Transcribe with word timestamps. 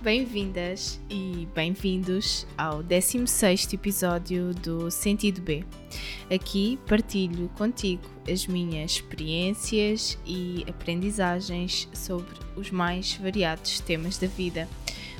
Bem-vindas 0.00 1.00
e 1.10 1.48
bem-vindos 1.52 2.46
ao 2.56 2.84
16 2.84 3.72
episódio 3.72 4.54
do 4.54 4.92
Sentido 4.92 5.40
B. 5.40 5.64
Aqui 6.32 6.78
partilho 6.86 7.48
contigo 7.56 8.02
as 8.30 8.46
minhas 8.46 8.92
experiências 8.92 10.16
e 10.24 10.64
aprendizagens 10.68 11.88
sobre 11.92 12.32
os 12.54 12.70
mais 12.70 13.14
variados 13.14 13.80
temas 13.80 14.18
da 14.18 14.28
vida, 14.28 14.68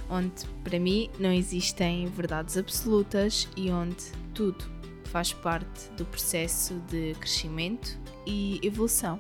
onde 0.09 0.47
para 0.63 0.79
mim 0.79 1.11
não 1.19 1.33
existem 1.33 2.07
verdades 2.07 2.57
absolutas 2.57 3.49
e 3.57 3.73
onde 3.73 3.97
tudo 4.33 4.65
faz 5.07 5.33
parte 5.33 5.91
do 5.97 6.05
processo 6.05 6.75
de 6.89 7.15
crescimento 7.15 7.99
e 8.25 8.61
evolução. 8.63 9.19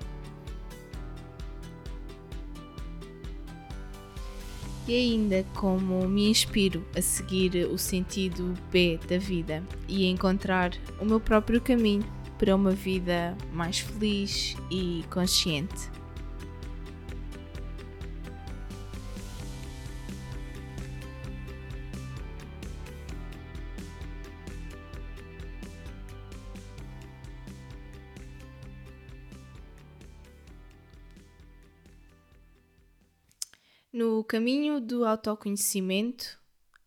E 4.88 4.94
ainda 4.94 5.44
como 5.54 6.08
me 6.08 6.30
inspiro 6.30 6.82
a 6.96 7.02
seguir 7.02 7.68
o 7.70 7.76
sentido 7.76 8.54
B 8.72 8.98
da 9.06 9.18
vida 9.18 9.62
e 9.86 10.06
a 10.06 10.10
encontrar 10.10 10.72
o 10.98 11.04
meu 11.04 11.20
próprio 11.20 11.60
caminho 11.60 12.04
para 12.38 12.56
uma 12.56 12.70
vida 12.70 13.36
mais 13.52 13.80
feliz 13.80 14.56
e 14.70 15.04
consciente. 15.10 15.90
No 33.98 34.22
caminho 34.22 34.80
do 34.80 35.04
autoconhecimento 35.04 36.40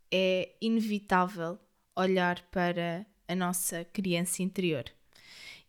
é 0.10 0.56
inevitável 0.62 1.60
olhar 1.94 2.42
para 2.44 3.06
a 3.28 3.36
nossa 3.36 3.84
criança 3.84 4.42
interior. 4.42 4.86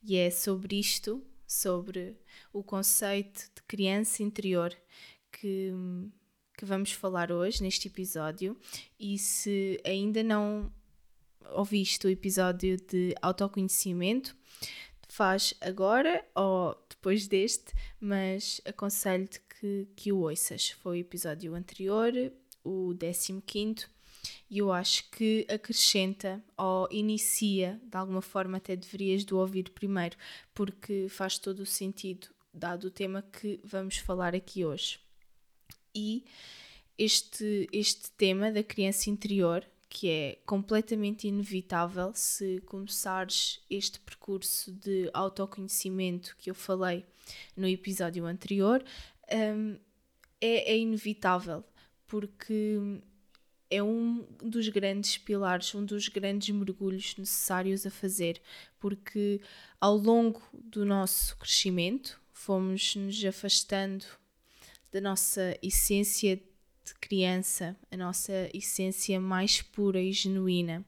E 0.04 0.16
é 0.16 0.30
sobre 0.30 0.78
isto, 0.78 1.20
sobre 1.44 2.16
o 2.52 2.62
conceito 2.62 3.50
de 3.56 3.62
criança 3.66 4.22
interior, 4.22 4.72
que, 5.32 5.72
que 6.56 6.64
vamos 6.64 6.92
falar 6.92 7.32
hoje 7.32 7.60
neste 7.60 7.88
episódio. 7.88 8.56
E 8.96 9.18
se 9.18 9.80
ainda 9.84 10.22
não 10.22 10.72
ouviste 11.50 12.06
o 12.06 12.10
episódio 12.10 12.76
de 12.76 13.16
autoconhecimento, 13.20 14.36
faz 15.08 15.54
agora 15.60 16.24
ou 16.36 16.80
depois 16.88 17.26
deste, 17.26 17.74
mas 18.00 18.60
aconselho-te 18.64 19.40
que, 19.62 19.86
que 19.94 20.12
o 20.12 20.18
ouças. 20.18 20.70
Foi 20.70 20.98
o 20.98 21.00
episódio 21.00 21.54
anterior, 21.54 22.12
o 22.64 22.92
15, 23.46 23.86
e 24.50 24.58
eu 24.58 24.72
acho 24.72 25.08
que 25.10 25.46
acrescenta 25.48 26.42
ou 26.58 26.88
inicia, 26.90 27.80
de 27.84 27.96
alguma 27.96 28.20
forma 28.20 28.56
até 28.56 28.74
deverias 28.74 29.24
do 29.24 29.38
ouvir 29.38 29.70
primeiro, 29.70 30.16
porque 30.52 31.06
faz 31.08 31.38
todo 31.38 31.60
o 31.60 31.66
sentido, 31.66 32.28
dado 32.52 32.88
o 32.88 32.90
tema 32.90 33.22
que 33.22 33.60
vamos 33.62 33.98
falar 33.98 34.34
aqui 34.34 34.64
hoje. 34.64 34.98
E 35.94 36.24
este, 36.98 37.68
este 37.72 38.10
tema 38.12 38.50
da 38.50 38.64
criança 38.64 39.10
interior, 39.10 39.64
que 39.88 40.08
é 40.08 40.38
completamente 40.44 41.28
inevitável 41.28 42.12
se 42.14 42.60
começares 42.66 43.60
este 43.70 44.00
percurso 44.00 44.72
de 44.72 45.08
autoconhecimento 45.12 46.34
que 46.38 46.50
eu 46.50 46.54
falei 46.54 47.04
no 47.56 47.68
episódio 47.68 48.26
anterior, 48.26 48.82
um, 49.30 49.78
é, 50.40 50.72
é 50.72 50.78
inevitável, 50.78 51.64
porque 52.06 52.78
é 53.70 53.82
um 53.82 54.26
dos 54.42 54.68
grandes 54.68 55.16
pilares, 55.16 55.74
um 55.74 55.84
dos 55.84 56.08
grandes 56.08 56.54
mergulhos 56.54 57.16
necessários 57.16 57.86
a 57.86 57.90
fazer, 57.90 58.40
porque 58.78 59.40
ao 59.80 59.96
longo 59.96 60.42
do 60.52 60.84
nosso 60.84 61.36
crescimento 61.38 62.20
fomos 62.32 62.94
nos 62.96 63.24
afastando 63.24 64.04
da 64.90 65.00
nossa 65.00 65.56
essência 65.62 66.36
de 66.36 66.94
criança, 67.00 67.74
a 67.90 67.96
nossa 67.96 68.50
essência 68.52 69.18
mais 69.18 69.62
pura 69.62 70.02
e 70.02 70.12
genuína, 70.12 70.84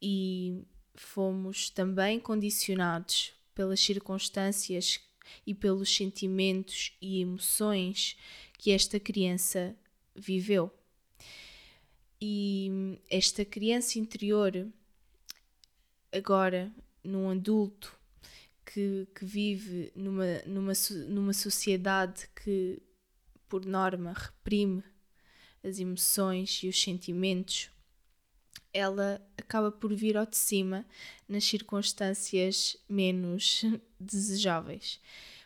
e 0.00 0.64
fomos 0.94 1.70
também 1.70 2.18
condicionados 2.18 3.32
pelas 3.54 3.78
circunstâncias 3.78 4.98
e 5.46 5.54
pelos 5.54 5.94
sentimentos 5.94 6.96
e 7.00 7.20
emoções 7.20 8.16
que 8.58 8.70
esta 8.70 8.98
criança 9.00 9.76
viveu. 10.14 10.72
E 12.20 12.98
esta 13.10 13.44
criança 13.44 13.98
interior, 13.98 14.68
agora 16.12 16.72
num 17.02 17.28
adulto 17.30 17.98
que, 18.64 19.08
que 19.14 19.24
vive 19.24 19.92
numa, 19.94 20.38
numa, 20.46 20.72
numa 21.08 21.32
sociedade 21.32 22.28
que, 22.42 22.80
por 23.48 23.64
norma, 23.64 24.12
reprime 24.12 24.84
as 25.62 25.78
emoções 25.78 26.60
e 26.62 26.68
os 26.68 26.80
sentimentos, 26.80 27.70
ela 28.72 29.20
acaba 29.36 29.70
por 29.70 29.94
vir 29.94 30.16
ao 30.16 30.26
de 30.26 30.36
cima 30.36 30.86
nas 31.28 31.44
circunstâncias 31.44 32.76
menos 32.88 33.64
desejáveis, 34.00 35.00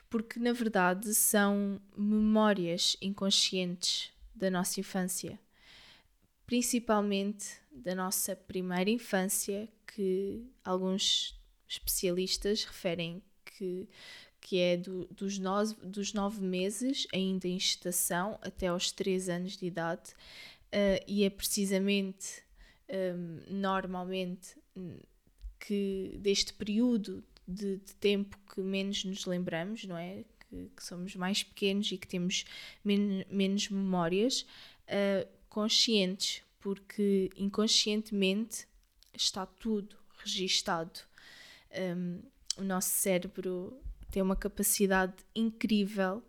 porque 0.08 0.38
na 0.38 0.52
verdade 0.52 1.14
são 1.14 1.80
memórias 1.96 2.96
inconscientes 3.00 4.10
da 4.34 4.50
nossa 4.50 4.80
infância, 4.80 5.38
principalmente 6.46 7.46
da 7.72 7.94
nossa 7.94 8.36
primeira 8.36 8.90
infância, 8.90 9.68
que 9.86 10.44
alguns 10.64 11.34
especialistas 11.68 12.64
referem 12.64 13.22
que, 13.44 13.88
que 14.40 14.58
é 14.58 14.76
do, 14.76 15.06
dos, 15.06 15.38
nove, 15.38 15.74
dos 15.82 16.12
nove 16.12 16.40
meses, 16.42 17.06
ainda 17.12 17.48
em 17.48 17.58
gestação, 17.58 18.38
até 18.42 18.68
aos 18.68 18.92
três 18.92 19.28
anos 19.28 19.56
de 19.56 19.66
idade, 19.66 20.10
uh, 20.72 21.02
e 21.06 21.24
é 21.24 21.30
precisamente 21.30 22.45
um, 22.88 23.40
normalmente 23.48 24.56
que 25.58 26.16
deste 26.20 26.52
período 26.52 27.24
de, 27.46 27.78
de, 27.78 27.94
tempo 27.96 28.38
que 28.52 28.60
menos 28.60 29.04
nos 29.04 29.24
lembramos, 29.26 29.84
não 29.84 29.96
é? 29.96 30.24
Que, 30.48 30.70
que 30.76 30.84
somos 30.84 31.14
mais 31.16 31.42
pequenos 31.42 31.90
e 31.90 31.98
que 31.98 32.06
temos 32.06 32.44
men 32.84 33.24
menos 33.30 33.68
memórias 33.68 34.46
uh, 34.88 35.28
conscientes, 35.48 36.42
porque 36.60 37.30
inconscientemente 37.36 38.66
está 39.14 39.46
tudo 39.46 39.96
registado. 40.18 41.00
Um, 41.96 42.22
o 42.58 42.62
nosso 42.62 42.90
cérebro 42.90 43.78
tem 44.10 44.22
uma 44.22 44.36
capacidade 44.36 45.14
incrível 45.34 46.22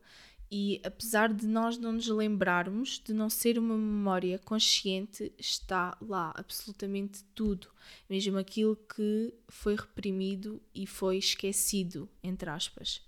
e 0.50 0.80
apesar 0.84 1.34
de 1.34 1.46
nós 1.46 1.78
não 1.78 1.92
nos 1.92 2.08
lembrarmos, 2.08 3.02
de 3.04 3.14
não 3.14 3.30
ser 3.30 3.60
uma 3.60 3.76
memória 3.78 4.40
consciente, 4.40 5.32
está 5.38 5.98
lá 6.02 6.34
absolutamente 6.36 7.24
tudo, 7.36 7.68
mesmo 8.10 8.38
aquilo 8.38 8.76
que 8.76 9.34
foi 9.50 9.76
reprimido 9.76 10.62
e 10.74 10.88
foi 10.88 11.18
esquecido, 11.18 12.10
entre 12.24 12.50
aspas. 12.50 13.02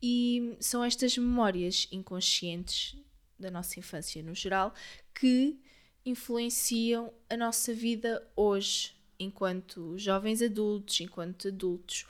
E 0.00 0.56
são 0.60 0.84
estas 0.84 1.18
memórias 1.18 1.88
inconscientes 1.90 2.96
da 3.38 3.50
nossa 3.50 3.78
infância 3.78 4.22
no 4.22 4.34
geral 4.34 4.72
que 5.12 5.58
influenciam 6.06 7.12
a 7.28 7.36
nossa 7.36 7.74
vida 7.74 8.24
hoje, 8.36 8.94
enquanto 9.18 9.98
jovens 9.98 10.40
adultos, 10.40 11.00
enquanto 11.00 11.48
adultos 11.48 12.06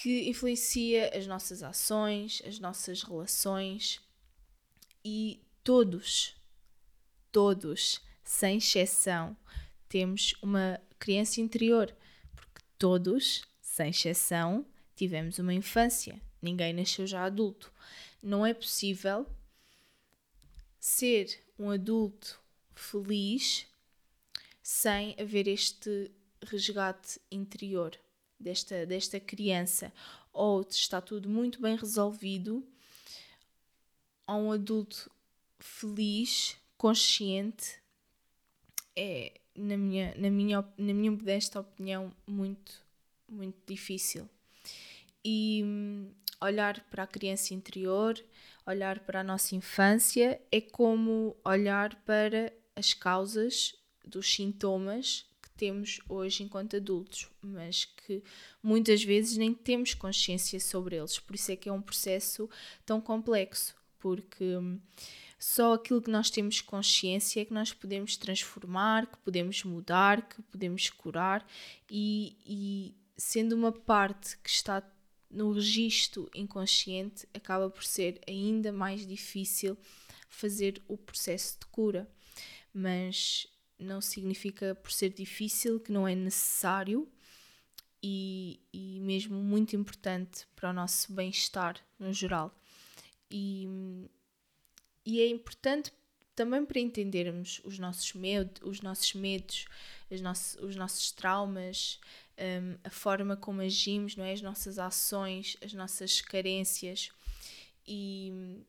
que 0.00 0.30
influencia 0.30 1.14
as 1.14 1.26
nossas 1.26 1.62
ações, 1.62 2.40
as 2.46 2.58
nossas 2.58 3.02
relações 3.02 4.00
e 5.04 5.44
todos, 5.62 6.34
todos, 7.30 8.00
sem 8.24 8.56
exceção, 8.56 9.36
temos 9.90 10.34
uma 10.40 10.80
criança 10.98 11.42
interior, 11.42 11.94
porque 12.34 12.64
todos, 12.78 13.42
sem 13.60 13.90
exceção, 13.90 14.64
tivemos 14.96 15.38
uma 15.38 15.52
infância. 15.52 16.18
Ninguém 16.40 16.72
nasceu 16.72 17.06
já 17.06 17.24
adulto. 17.24 17.70
Não 18.22 18.46
é 18.46 18.54
possível 18.54 19.26
ser 20.78 21.44
um 21.58 21.68
adulto 21.68 22.40
feliz 22.74 23.66
sem 24.62 25.14
haver 25.20 25.46
este 25.46 26.10
resgate 26.42 27.20
interior 27.30 28.00
desta, 28.40 28.86
desta 28.86 29.20
criança, 29.20 29.92
ou 30.32 30.62
está 30.62 31.00
tudo 31.00 31.28
muito 31.28 31.60
bem 31.60 31.76
resolvido, 31.76 32.66
a 34.26 34.34
um 34.34 34.52
adulto 34.52 35.10
feliz, 35.58 36.56
consciente, 36.76 37.78
é, 38.96 39.32
na 39.54 39.76
minha, 39.76 40.14
na 40.16 40.30
minha, 40.30 40.64
na 40.78 40.94
minha 40.94 41.10
modesta 41.10 41.60
opinião, 41.60 42.12
muito, 42.26 42.72
muito 43.28 43.58
difícil. 43.66 44.28
E 45.24 45.62
hum, 45.64 46.10
olhar 46.40 46.80
para 46.90 47.02
a 47.02 47.06
criança 47.06 47.52
interior, 47.52 48.18
olhar 48.64 49.00
para 49.00 49.20
a 49.20 49.24
nossa 49.24 49.54
infância, 49.54 50.40
é 50.50 50.60
como 50.60 51.36
olhar 51.44 51.94
para 52.04 52.52
as 52.74 52.94
causas 52.94 53.74
dos 54.04 54.32
sintomas 54.32 55.29
temos 55.60 56.00
hoje 56.08 56.42
enquanto 56.42 56.74
adultos, 56.76 57.28
mas 57.42 57.84
que 57.84 58.22
muitas 58.62 59.04
vezes 59.04 59.36
nem 59.36 59.52
temos 59.52 59.92
consciência 59.92 60.58
sobre 60.58 60.96
eles. 60.96 61.18
Por 61.18 61.34
isso 61.34 61.52
é 61.52 61.56
que 61.56 61.68
é 61.68 61.72
um 61.72 61.82
processo 61.82 62.48
tão 62.86 62.98
complexo, 62.98 63.74
porque 63.98 64.56
hum, 64.56 64.80
só 65.38 65.74
aquilo 65.74 66.00
que 66.00 66.10
nós 66.10 66.30
temos 66.30 66.62
consciência 66.62 67.42
é 67.42 67.44
que 67.44 67.52
nós 67.52 67.74
podemos 67.74 68.16
transformar, 68.16 69.06
que 69.06 69.18
podemos 69.18 69.62
mudar, 69.62 70.26
que 70.26 70.40
podemos 70.44 70.88
curar, 70.88 71.46
e, 71.90 72.38
e 72.46 72.94
sendo 73.18 73.52
uma 73.52 73.70
parte 73.70 74.38
que 74.38 74.48
está 74.48 74.82
no 75.30 75.52
registro 75.52 76.30
inconsciente, 76.34 77.28
acaba 77.34 77.68
por 77.68 77.84
ser 77.84 78.18
ainda 78.26 78.72
mais 78.72 79.06
difícil 79.06 79.76
fazer 80.26 80.82
o 80.88 80.96
processo 80.96 81.58
de 81.60 81.66
cura. 81.66 82.10
Mas 82.72 83.46
não 83.80 84.00
significa 84.00 84.74
por 84.74 84.92
ser 84.92 85.10
difícil 85.10 85.80
que 85.80 85.90
não 85.90 86.06
é 86.06 86.14
necessário 86.14 87.08
e, 88.02 88.60
e 88.72 89.00
mesmo 89.00 89.36
muito 89.36 89.74
importante 89.74 90.46
para 90.54 90.70
o 90.70 90.72
nosso 90.72 91.12
bem-estar 91.12 91.76
no 91.98 92.12
geral. 92.12 92.54
E, 93.30 93.66
e 95.04 95.20
é 95.20 95.28
importante 95.28 95.92
também 96.34 96.64
para 96.64 96.80
entendermos 96.80 97.60
os 97.64 97.78
nossos 97.78 98.12
medos, 98.14 98.62
os 98.62 98.80
nossos 98.80 99.14
medos, 99.14 99.66
os 100.10 100.20
nossos, 100.20 100.54
os 100.62 100.76
nossos 100.76 101.10
traumas, 101.12 102.00
um, 102.38 102.78
a 102.82 102.90
forma 102.90 103.36
como 103.36 103.60
agimos, 103.60 104.16
não 104.16 104.24
é? 104.24 104.32
as 104.32 104.40
nossas 104.40 104.78
ações, 104.78 105.56
as 105.62 105.72
nossas 105.72 106.20
carências. 106.20 107.10
E 107.86 108.62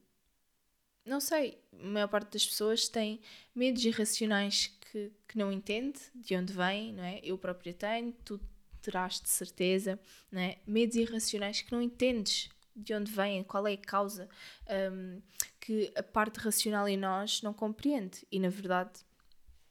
não 1.05 1.19
sei, 1.19 1.57
a 1.73 1.85
maior 1.85 2.07
parte 2.07 2.33
das 2.33 2.45
pessoas 2.45 2.89
tem 2.89 3.21
medos 3.55 3.83
irracionais 3.85 4.71
que, 4.91 5.11
que 5.27 5.37
não 5.37 5.51
entende 5.51 5.99
de 6.13 6.35
onde 6.35 6.51
vêm, 6.51 6.93
não 6.93 7.03
é? 7.03 7.21
Eu 7.23 7.37
própria 7.37 7.73
tenho, 7.73 8.11
tu 8.25 8.39
terás 8.81 9.21
de 9.21 9.29
certeza, 9.29 9.97
não 10.29 10.41
é? 10.41 10.57
Medos 10.67 10.97
irracionais 10.97 11.61
que 11.61 11.71
não 11.71 11.81
entendes 11.81 12.49
de 12.75 12.93
onde 12.93 13.11
vêm, 13.11 13.43
qual 13.43 13.67
é 13.67 13.73
a 13.73 13.77
causa, 13.77 14.27
um, 14.91 15.21
que 15.59 15.91
a 15.95 16.03
parte 16.03 16.39
racional 16.39 16.87
em 16.87 16.97
nós 16.97 17.41
não 17.41 17.53
compreende. 17.53 18.25
E 18.31 18.39
na 18.39 18.49
verdade, 18.49 18.91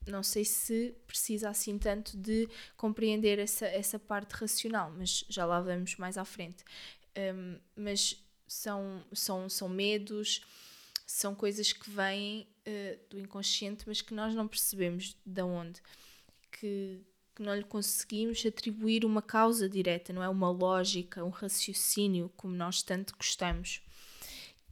não 0.06 0.22
sei 0.22 0.44
se 0.44 0.94
precisa 1.06 1.50
assim 1.50 1.78
tanto 1.78 2.16
de 2.16 2.48
compreender 2.76 3.38
essa, 3.38 3.66
essa 3.66 3.98
parte 3.98 4.32
racional, 4.32 4.90
mas 4.96 5.24
já 5.28 5.44
lá 5.44 5.60
vamos 5.60 5.96
mais 5.96 6.16
à 6.16 6.24
frente. 6.24 6.64
Um, 7.34 7.58
mas 7.76 8.24
são, 8.46 9.04
são, 9.12 9.48
são 9.48 9.68
medos, 9.68 10.42
são 11.06 11.34
coisas 11.34 11.72
que 11.72 11.90
vêm 11.90 12.46
uh, 12.66 13.08
do 13.08 13.18
inconsciente, 13.18 13.84
mas 13.86 14.00
que 14.00 14.14
nós 14.14 14.34
não 14.34 14.46
percebemos 14.46 15.16
de 15.24 15.42
onde. 15.42 15.80
Que, 16.50 17.00
que 17.34 17.42
não 17.42 17.54
lhe 17.54 17.64
conseguimos 17.64 18.44
atribuir 18.44 19.04
uma 19.04 19.22
causa 19.22 19.68
direta, 19.68 20.12
não 20.12 20.22
é 20.22 20.28
uma 20.28 20.50
lógica, 20.50 21.24
um 21.24 21.30
raciocínio 21.30 22.30
como 22.36 22.54
nós 22.54 22.82
tanto 22.82 23.14
gostamos. 23.16 23.82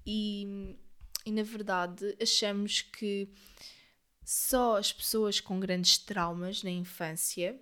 E, 0.06 0.76
e 1.24 1.30
na 1.30 1.42
verdade 1.42 2.16
achamos 2.20 2.82
que 2.82 3.28
só 4.24 4.76
as 4.76 4.92
pessoas 4.92 5.40
com 5.40 5.60
grandes 5.60 5.98
traumas 5.98 6.62
na 6.62 6.70
infância 6.70 7.58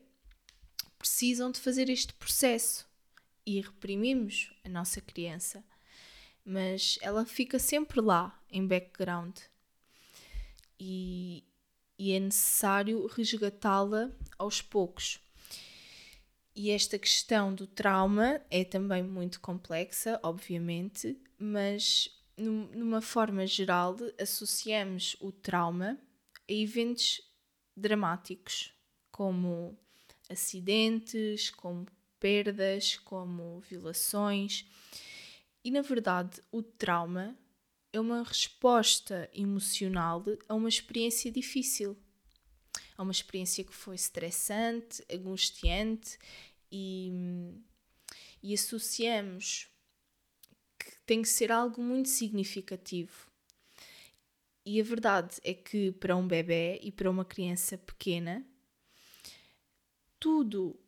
precisam 0.98 1.50
de 1.50 1.60
fazer 1.60 1.88
este 1.88 2.12
processo 2.14 2.86
e 3.44 3.60
reprimimos 3.60 4.52
a 4.64 4.68
nossa 4.68 5.00
criança, 5.00 5.64
mas 6.44 6.98
ela 7.00 7.24
fica 7.24 7.58
sempre 7.58 8.00
lá 8.00 8.36
em 8.50 8.66
background 8.66 9.36
e, 10.78 11.44
e 11.98 12.12
é 12.12 12.20
necessário 12.20 13.06
resgatá-la 13.06 14.10
aos 14.38 14.60
poucos. 14.60 15.20
E 16.54 16.70
esta 16.70 16.98
questão 16.98 17.54
do 17.54 17.66
trauma 17.66 18.40
é 18.50 18.64
também 18.64 19.02
muito 19.02 19.40
complexa, 19.40 20.18
obviamente, 20.22 21.20
mas 21.38 22.10
numa 22.36 23.00
forma 23.00 23.46
geral 23.46 23.96
associamos 24.18 25.16
o 25.20 25.30
trauma 25.30 25.98
a 26.48 26.52
eventos 26.52 27.20
dramáticos, 27.76 28.72
como 29.10 29.78
acidentes, 30.30 31.50
como 31.50 31.86
perdas, 32.18 32.96
como 32.98 33.60
violações. 33.60 34.66
E 35.62 35.70
na 35.70 35.82
verdade, 35.82 36.40
o 36.50 36.62
trauma 36.62 37.36
é 37.96 38.00
uma 38.00 38.22
resposta 38.22 39.28
emocional 39.32 40.22
a 40.46 40.54
uma 40.54 40.68
experiência 40.68 41.32
difícil, 41.32 41.96
a 42.96 43.02
uma 43.02 43.10
experiência 43.10 43.64
que 43.64 43.72
foi 43.72 43.94
estressante, 43.94 45.02
angustiante 45.10 46.18
e, 46.70 47.10
e 48.42 48.52
associamos 48.52 49.68
que 50.78 50.92
tem 51.06 51.22
que 51.22 51.28
ser 51.28 51.50
algo 51.50 51.80
muito 51.80 52.10
significativo. 52.10 53.30
E 54.64 54.78
a 54.78 54.84
verdade 54.84 55.36
é 55.42 55.54
que 55.54 55.92
para 55.92 56.16
um 56.16 56.28
bebê 56.28 56.78
e 56.82 56.92
para 56.92 57.10
uma 57.10 57.24
criança 57.24 57.78
pequena, 57.78 58.44
tudo, 60.20 60.78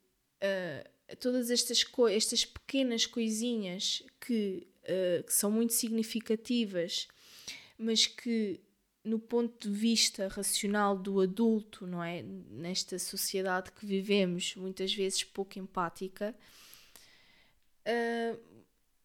uh, 0.42 1.16
todas 1.16 1.50
estas, 1.50 1.82
estas 2.10 2.44
pequenas 2.44 3.06
coisinhas 3.06 4.02
que, 4.20 4.66
uh, 4.88 5.22
que 5.22 5.32
são 5.32 5.50
muito 5.50 5.72
significativas, 5.72 7.08
mas 7.78 8.06
que 8.06 8.60
no 9.04 9.18
ponto 9.18 9.68
de 9.70 9.74
vista 9.74 10.28
racional 10.28 10.96
do 10.96 11.20
adulto, 11.20 11.86
não 11.86 12.02
é? 12.02 12.22
Nesta 12.22 12.98
sociedade 12.98 13.72
que 13.72 13.86
vivemos, 13.86 14.54
muitas 14.56 14.92
vezes 14.92 15.24
pouco 15.24 15.58
empática, 15.58 16.34
uh, 17.86 18.38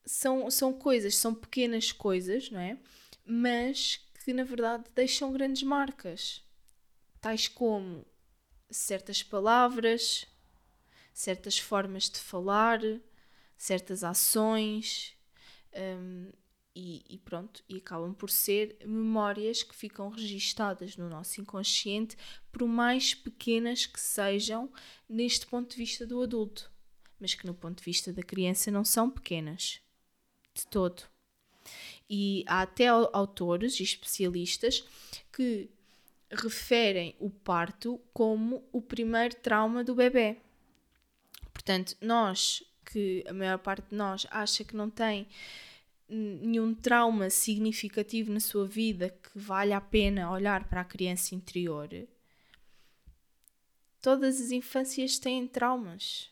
são, 0.05 0.49
são 0.51 0.73
coisas, 0.73 1.15
são 1.15 1.33
pequenas 1.33 1.91
coisas, 1.91 2.49
não 2.49 2.59
é? 2.59 2.77
Mas 3.25 4.01
que 4.23 4.33
na 4.33 4.43
verdade 4.43 4.85
deixam 4.95 5.31
grandes 5.31 5.63
marcas, 5.63 6.41
tais 7.21 7.47
como 7.47 8.05
certas 8.69 9.21
palavras, 9.23 10.25
certas 11.13 11.57
formas 11.57 12.09
de 12.09 12.19
falar, 12.19 12.79
certas 13.57 14.03
ações. 14.03 15.15
Um, 15.75 16.31
e, 16.75 17.03
e, 17.07 17.17
pronto, 17.19 17.63
e 17.69 17.77
acabam 17.77 18.13
por 18.13 18.31
ser 18.31 18.77
memórias 18.83 19.61
que 19.61 19.75
ficam 19.75 20.09
registadas 20.09 20.97
no 20.97 21.07
nosso 21.07 21.39
inconsciente, 21.39 22.17
por 22.51 22.67
mais 22.67 23.13
pequenas 23.13 23.85
que 23.85 23.99
sejam 23.99 24.71
neste 25.07 25.45
ponto 25.45 25.69
de 25.69 25.77
vista 25.77 26.05
do 26.05 26.21
adulto, 26.21 26.71
mas 27.19 27.35
que 27.35 27.45
no 27.45 27.53
ponto 27.53 27.77
de 27.77 27.83
vista 27.83 28.11
da 28.11 28.23
criança 28.23 28.71
não 28.71 28.83
são 28.83 29.09
pequenas 29.09 29.81
de 30.53 30.65
todo. 30.65 31.03
E 32.09 32.43
há 32.47 32.63
até 32.63 32.87
autores 32.87 33.79
e 33.79 33.83
especialistas 33.83 34.83
que 35.31 35.69
referem 36.31 37.15
o 37.19 37.29
parto 37.29 38.01
como 38.11 38.67
o 38.71 38.81
primeiro 38.81 39.35
trauma 39.35 39.83
do 39.83 39.93
bebê. 39.93 40.37
Portanto, 41.53 41.95
nós, 42.01 42.63
que 42.85 43.23
a 43.27 43.33
maior 43.33 43.57
parte 43.57 43.89
de 43.89 43.95
nós 43.95 44.27
acha 44.31 44.63
que 44.63 44.75
não 44.75 44.89
tem 44.89 45.27
nenhum 46.09 46.73
trauma 46.73 47.29
significativo 47.29 48.31
na 48.31 48.39
sua 48.39 48.65
vida 48.67 49.09
que 49.09 49.37
vale 49.37 49.73
a 49.73 49.81
pena 49.81 50.31
olhar 50.31 50.67
para 50.67 50.81
a 50.81 50.85
criança 50.85 51.33
interior, 51.33 51.89
todas 54.01 54.39
as 54.39 54.51
infâncias 54.51 55.17
têm 55.17 55.47
traumas 55.47 56.29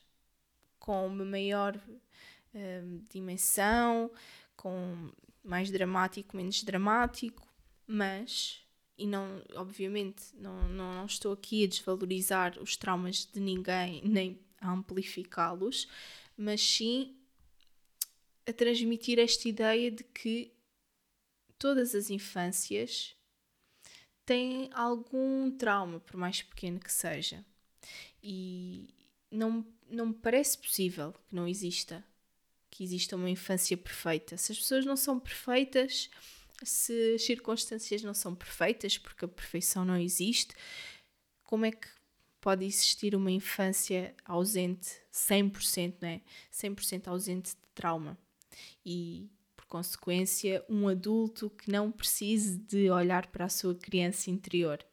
com 0.79 1.07
uma 1.07 1.25
maior 1.25 1.75
uh, 1.75 3.01
dimensão, 3.09 4.11
com 4.55 5.11
mais 5.43 5.71
dramático, 5.71 6.35
menos 6.35 6.63
dramático, 6.63 7.47
mas, 7.87 8.61
e 8.97 9.07
não, 9.07 9.41
obviamente, 9.55 10.23
não, 10.35 10.69
não, 10.69 10.93
não 10.93 11.05
estou 11.05 11.33
aqui 11.33 11.63
a 11.63 11.67
desvalorizar 11.67 12.59
os 12.59 12.75
traumas 12.75 13.25
de 13.25 13.39
ninguém, 13.39 14.01
nem 14.03 14.39
a 14.59 14.71
amplificá-los, 14.71 15.87
mas 16.41 16.59
sim 16.59 17.15
a 18.47 18.51
transmitir 18.51 19.19
esta 19.19 19.47
ideia 19.47 19.91
de 19.91 20.03
que 20.03 20.51
todas 21.59 21.93
as 21.93 22.09
infâncias 22.09 23.15
têm 24.25 24.71
algum 24.73 25.51
trauma, 25.51 25.99
por 25.99 26.17
mais 26.17 26.41
pequeno 26.41 26.79
que 26.79 26.91
seja. 26.91 27.45
E 28.23 28.89
não, 29.29 29.63
não 29.87 30.07
me 30.07 30.13
parece 30.15 30.57
possível 30.57 31.13
que 31.13 31.35
não 31.35 31.47
exista 31.47 32.03
que 32.71 32.85
exista 32.85 33.17
uma 33.17 33.29
infância 33.29 33.75
perfeita. 33.75 34.37
Se 34.37 34.53
as 34.53 34.57
pessoas 34.57 34.85
não 34.85 34.95
são 34.95 35.19
perfeitas, 35.19 36.09
se 36.63 37.15
as 37.15 37.23
circunstâncias 37.23 38.01
não 38.01 38.13
são 38.13 38.33
perfeitas, 38.33 38.97
porque 38.97 39.25
a 39.25 39.27
perfeição 39.27 39.83
não 39.83 39.97
existe, 39.97 40.55
como 41.43 41.65
é 41.65 41.71
que 41.71 41.87
pode 42.39 42.63
existir 42.63 43.13
uma 43.13 43.29
infância 43.29 44.15
ausente 44.23 45.00
100%, 45.11 45.95
não 46.01 46.09
é? 46.09 46.21
100% 46.51 47.07
ausente 47.07 47.51
de 47.51 47.57
trauma? 47.73 48.17
E, 48.85 49.29
por 49.55 49.65
consequência, 49.65 50.63
um 50.69 50.87
adulto 50.87 51.49
que 51.49 51.71
não 51.71 51.91
precise 51.91 52.57
de 52.57 52.89
olhar 52.89 53.27
para 53.27 53.45
a 53.45 53.49
sua 53.49 53.75
criança 53.75 54.29
interior. 54.29 54.85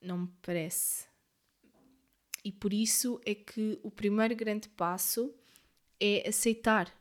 não 0.00 0.18
me 0.18 0.28
parece. 0.42 1.06
E 2.44 2.52
por 2.52 2.72
isso 2.72 3.20
é 3.26 3.34
que 3.34 3.78
o 3.82 3.90
primeiro 3.90 4.34
grande 4.36 4.68
passo 4.68 5.34
é 6.00 6.28
aceitar 6.28 6.92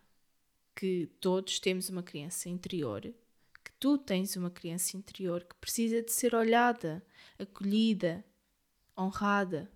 que 0.75 1.07
todos 1.19 1.59
temos 1.59 1.89
uma 1.89 2.03
criança 2.03 2.49
interior, 2.49 3.01
que 3.01 3.71
tu 3.79 3.97
tens 3.97 4.35
uma 4.35 4.49
criança 4.49 4.97
interior 4.97 5.43
que 5.43 5.55
precisa 5.55 6.01
de 6.01 6.11
ser 6.11 6.35
olhada, 6.35 7.05
acolhida, 7.37 8.25
honrada, 8.97 9.71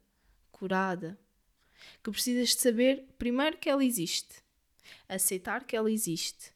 curada, 0.52 1.18
que 2.04 2.12
precisas 2.12 2.50
de 2.50 2.62
saber 2.62 3.06
primeiro 3.18 3.58
que 3.58 3.70
ela 3.70 3.84
existe, 3.84 4.42
aceitar 5.08 5.64
que 5.64 5.76
ela 5.76 5.92
existe 5.92 6.54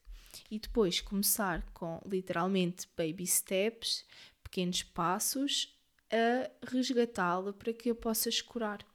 e 0.49 0.59
depois 0.59 1.01
começar 1.01 1.63
com 1.73 2.01
literalmente 2.05 2.87
baby 2.95 3.25
steps, 3.25 4.05
pequenos 4.43 4.83
passos 4.83 5.75
a 6.11 6.51
resgatá-la 6.67 7.53
para 7.53 7.73
que 7.73 7.89
a 7.89 7.95
possas 7.95 8.41
curar. 8.41 8.85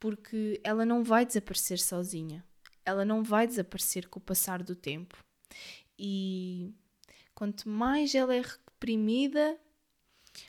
Porque 0.00 0.60
ela 0.62 0.84
não 0.84 1.02
vai 1.02 1.26
desaparecer 1.26 1.78
sozinha. 1.78 2.44
Ela 2.84 3.04
não 3.04 3.22
vai 3.22 3.46
desaparecer 3.46 4.08
com 4.08 4.18
o 4.18 4.22
passar 4.22 4.62
do 4.62 4.74
tempo. 4.74 5.22
E 5.98 6.72
quanto 7.34 7.68
mais 7.68 8.14
ela 8.14 8.34
é 8.34 8.40
reprimida, 8.40 9.58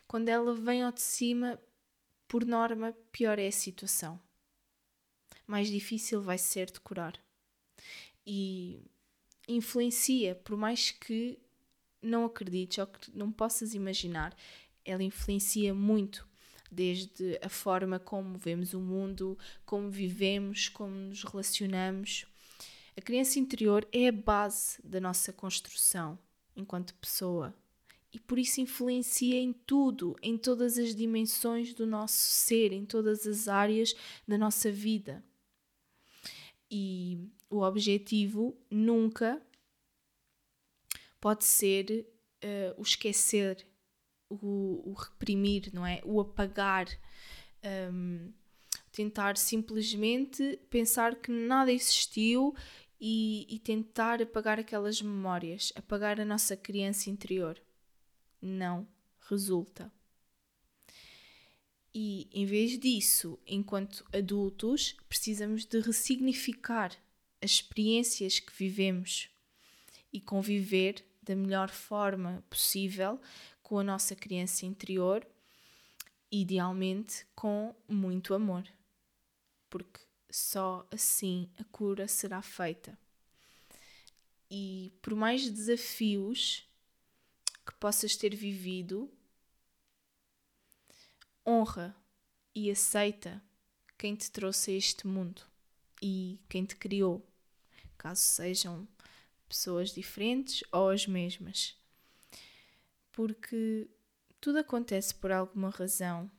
quando 0.07 0.29
ela 0.29 0.55
vem 0.55 0.83
ao 0.83 0.91
de 0.91 1.01
cima, 1.01 1.59
por 2.27 2.45
norma, 2.45 2.95
pior 3.11 3.39
é 3.39 3.47
a 3.47 3.51
situação. 3.51 4.19
Mais 5.49 5.67
difícil 5.67 6.21
vai 6.21 6.37
ser 6.37 6.71
de 6.71 6.79
curar. 6.79 7.19
E 8.23 8.79
influencia, 9.47 10.35
por 10.35 10.55
mais 10.55 10.91
que 10.91 11.39
não 11.99 12.23
acredites 12.25 12.77
ou 12.77 12.85
que 12.85 13.17
não 13.17 13.31
possas 13.31 13.73
imaginar, 13.73 14.37
ela 14.85 15.01
influencia 15.01 15.73
muito, 15.73 16.27
desde 16.71 17.39
a 17.41 17.49
forma 17.49 17.97
como 17.97 18.37
vemos 18.37 18.75
o 18.75 18.79
mundo, 18.79 19.35
como 19.65 19.89
vivemos, 19.89 20.69
como 20.69 20.93
nos 20.93 21.23
relacionamos. 21.23 22.27
A 22.95 23.01
criança 23.01 23.39
interior 23.39 23.87
é 23.91 24.09
a 24.09 24.11
base 24.11 24.79
da 24.83 24.99
nossa 24.99 25.33
construção 25.33 26.19
enquanto 26.55 26.93
pessoa 26.93 27.55
e 28.13 28.19
por 28.19 28.37
isso 28.37 28.61
influencia 28.61 29.39
em 29.39 29.51
tudo, 29.53 30.15
em 30.21 30.37
todas 30.37 30.77
as 30.77 30.93
dimensões 30.95 31.73
do 31.73 31.87
nosso 31.87 32.17
ser, 32.17 32.71
em 32.71 32.85
todas 32.85 33.25
as 33.25 33.47
áreas 33.47 33.95
da 34.27 34.37
nossa 34.37 34.71
vida. 34.71 35.23
E 36.69 37.27
o 37.49 37.61
objetivo 37.61 38.55
nunca 38.69 39.41
pode 41.19 41.43
ser 41.43 42.07
uh, 42.43 42.79
o 42.79 42.83
esquecer, 42.83 43.65
o, 44.29 44.83
o, 44.85 44.93
reprimir, 44.93 45.71
não 45.73 45.85
é? 45.85 46.01
O 46.05 46.19
apagar. 46.19 46.87
Um, 47.91 48.31
tentar 48.91 49.37
simplesmente 49.37 50.59
pensar 50.69 51.15
que 51.15 51.31
nada 51.31 51.71
existiu 51.71 52.55
e, 52.99 53.45
e, 53.49 53.59
tentar 53.59 54.21
apagar 54.21 54.59
aquelas 54.59 55.01
memórias, 55.01 55.71
apagar 55.75 56.19
a 56.19 56.25
nossa 56.25 56.57
criança 56.57 57.09
interior. 57.09 57.61
Não 58.41 58.87
resulta. 59.29 59.91
E 62.01 62.29
em 62.31 62.45
vez 62.45 62.79
disso, 62.79 63.37
enquanto 63.45 64.05
adultos, 64.13 64.95
precisamos 65.09 65.65
de 65.65 65.81
ressignificar 65.81 66.95
as 67.41 67.51
experiências 67.51 68.39
que 68.39 68.53
vivemos 68.53 69.29
e 70.13 70.21
conviver 70.21 71.05
da 71.21 71.35
melhor 71.35 71.69
forma 71.69 72.41
possível 72.49 73.19
com 73.61 73.79
a 73.79 73.83
nossa 73.83 74.15
criança 74.15 74.65
interior, 74.65 75.27
idealmente 76.31 77.25
com 77.35 77.75
muito 77.85 78.33
amor, 78.33 78.65
porque 79.69 79.99
só 80.29 80.87
assim 80.91 81.49
a 81.59 81.65
cura 81.65 82.07
será 82.07 82.41
feita. 82.41 82.97
E 84.49 84.93
por 85.01 85.15
mais 85.15 85.49
desafios 85.49 86.65
que 87.65 87.73
possas 87.75 88.15
ter 88.15 88.33
vivido, 88.33 89.11
honra 91.49 91.95
e 92.53 92.69
aceita 92.69 93.41
quem 93.97 94.15
te 94.15 94.29
trouxe 94.29 94.71
a 94.71 94.75
este 94.75 95.07
mundo 95.07 95.41
e 96.01 96.39
quem 96.47 96.63
te 96.63 96.75
criou, 96.75 97.27
caso 97.97 98.21
sejam 98.21 98.87
pessoas 99.47 99.91
diferentes 99.91 100.63
ou 100.71 100.89
as 100.89 101.07
mesmas. 101.07 101.75
Porque 103.11 103.89
tudo 104.39 104.59
acontece 104.59 105.13
por 105.15 105.31
alguma 105.31 105.69
razão 105.69 106.31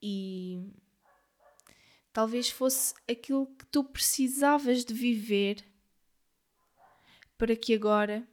e 0.00 0.70
talvez 2.12 2.50
fosse 2.50 2.94
aquilo 3.10 3.46
que 3.56 3.64
tu 3.66 3.82
precisavas 3.82 4.84
de 4.84 4.92
viver 4.92 5.64
para 7.38 7.56
que 7.56 7.74
agora 7.74 8.28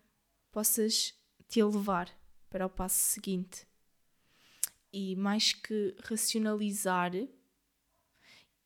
possas 0.51 1.13
te 1.48 1.60
elevar 1.60 2.12
para 2.50 2.65
o 2.65 2.70
passo 2.70 2.98
seguinte. 2.98 3.65
E 4.93 5.15
mais 5.15 5.53
que 5.53 5.95
racionalizar 6.03 7.12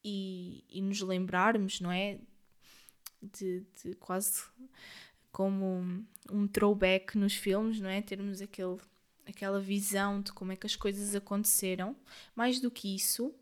e, 0.04 0.64
e 0.70 0.82
nos 0.82 1.02
lembrarmos, 1.02 1.80
não 1.80 1.92
é? 1.92 2.20
De, 3.22 3.66
de, 3.82 3.96
quase 3.96 4.44
como 5.32 6.06
um 6.32 6.48
throwback 6.48 7.18
nos 7.18 7.34
filmes, 7.34 7.80
não 7.80 7.90
é? 7.90 8.02
Termos 8.02 8.42
aquele, 8.42 8.78
aquela 9.26 9.60
visão 9.60 10.22
de 10.22 10.32
como 10.34 10.52
é 10.52 10.56
que 10.56 10.68
as 10.68 10.76
coisas 10.76 11.16
aconteceram. 11.16 11.96
Mais 12.36 12.60
do 12.60 12.70
que 12.70 12.94
isso, 12.94 13.34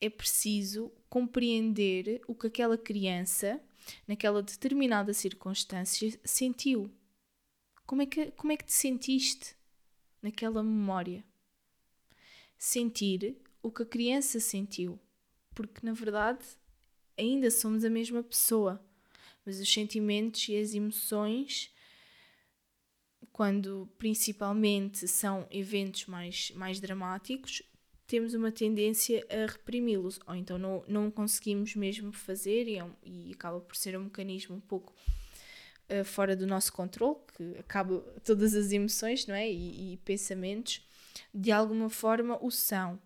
é 0.00 0.08
preciso 0.08 0.92
compreender 1.08 2.20
o 2.26 2.34
que 2.34 2.46
aquela 2.46 2.78
criança, 2.78 3.60
naquela 4.06 4.42
determinada 4.42 5.12
circunstância, 5.12 6.18
sentiu. 6.24 6.90
Como 7.86 8.02
é 8.02 8.06
que, 8.06 8.30
como 8.32 8.52
é 8.52 8.56
que 8.56 8.64
te 8.64 8.72
sentiste 8.72 9.56
naquela 10.22 10.62
memória? 10.62 11.24
Sentir 12.58 13.36
o 13.62 13.70
que 13.70 13.82
a 13.82 13.86
criança 13.86 14.40
sentiu 14.40 15.00
porque 15.58 15.84
na 15.84 15.92
verdade 15.92 16.44
ainda 17.18 17.50
somos 17.50 17.84
a 17.84 17.90
mesma 17.90 18.22
pessoa, 18.22 18.80
mas 19.44 19.58
os 19.58 19.68
sentimentos 19.68 20.48
e 20.48 20.56
as 20.56 20.72
emoções, 20.72 21.74
quando 23.32 23.90
principalmente 23.98 25.08
são 25.08 25.48
eventos 25.50 26.06
mais, 26.06 26.52
mais 26.52 26.78
dramáticos, 26.78 27.60
temos 28.06 28.34
uma 28.34 28.52
tendência 28.52 29.26
a 29.28 29.50
reprimi-los, 29.50 30.20
ou 30.28 30.36
então 30.36 30.56
não, 30.58 30.84
não 30.86 31.10
conseguimos 31.10 31.74
mesmo 31.74 32.12
fazer, 32.12 32.68
e, 32.68 32.78
é 32.78 32.86
e 33.04 33.32
acaba 33.32 33.60
por 33.60 33.74
ser 33.74 33.98
um 33.98 34.04
mecanismo 34.04 34.54
um 34.54 34.60
pouco 34.60 34.94
uh, 35.90 36.04
fora 36.04 36.36
do 36.36 36.46
nosso 36.46 36.72
controle, 36.72 37.18
que 37.36 37.58
acaba 37.58 37.98
todas 38.22 38.54
as 38.54 38.70
emoções 38.70 39.26
não 39.26 39.34
é? 39.34 39.50
e, 39.50 39.94
e 39.94 39.96
pensamentos, 39.98 40.87
de 41.32 41.50
alguma 41.52 41.90
forma 41.90 42.38
o 42.44 42.50
são. 42.50 43.00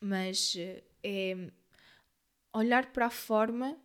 Mas 0.00 0.54
uh, 0.54 0.82
é 1.02 1.50
olhar 2.52 2.92
para 2.92 3.06
a 3.06 3.10
forma 3.10 3.78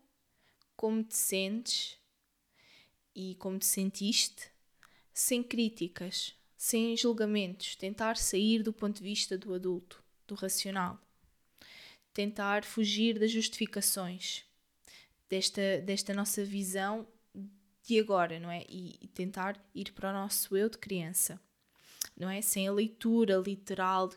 como 0.76 1.04
te 1.04 1.16
sentes 1.16 1.98
e 3.16 3.36
como 3.36 3.58
te 3.58 3.66
sentiste, 3.66 4.52
sem 5.14 5.42
críticas, 5.42 6.36
sem 6.56 6.96
julgamentos, 6.96 7.76
tentar 7.76 8.18
sair 8.18 8.62
do 8.62 8.74
ponto 8.74 8.98
de 8.98 9.04
vista 9.04 9.38
do 9.38 9.54
adulto, 9.54 10.04
do 10.28 10.36
racional, 10.36 11.00
tentar 12.14 12.64
fugir 12.64 13.18
das 13.18 13.32
justificações 13.32 14.46
desta, 15.30 15.82
desta 15.82 16.14
nossa 16.14 16.44
visão 16.44 17.08
de 17.84 18.00
agora, 18.00 18.40
não 18.40 18.52
é? 18.52 18.66
E, 18.68 18.98
e 19.02 19.08
tentar 19.08 19.58
ir 19.74 19.94
para 19.94 20.10
o 20.10 20.14
nosso 20.14 20.58
eu 20.58 20.70
de 20.70 20.78
criança, 20.78 21.40
não 22.18 22.30
é? 22.30 22.42
Sem 22.42 22.68
a 22.68 22.74
leitura 22.74 23.38
literal 23.38 24.12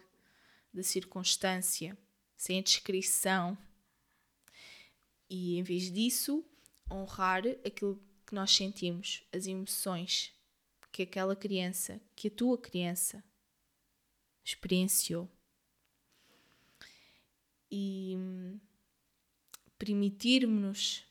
da 0.72 0.82
circunstância 0.82 1.96
sem 2.40 2.58
a 2.58 2.62
descrição. 2.62 3.58
E 5.28 5.58
em 5.58 5.62
vez 5.62 5.92
disso, 5.92 6.42
honrar 6.90 7.46
aquilo 7.66 8.02
que 8.26 8.34
nós 8.34 8.50
sentimos, 8.50 9.22
as 9.30 9.46
emoções 9.46 10.32
que 10.90 11.02
aquela 11.02 11.36
criança, 11.36 12.00
que 12.16 12.28
a 12.28 12.30
tua 12.30 12.56
criança 12.56 13.22
experienciou. 14.42 15.30
E 17.70 18.16
permitirmos-nos 19.78 21.04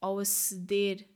ao 0.00 0.20
aceder 0.20 1.06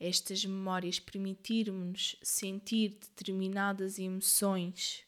estas 0.00 0.44
memórias, 0.44 1.00
permitirmos-nos 1.00 2.16
sentir 2.22 2.90
determinadas 3.00 3.98
emoções 3.98 5.04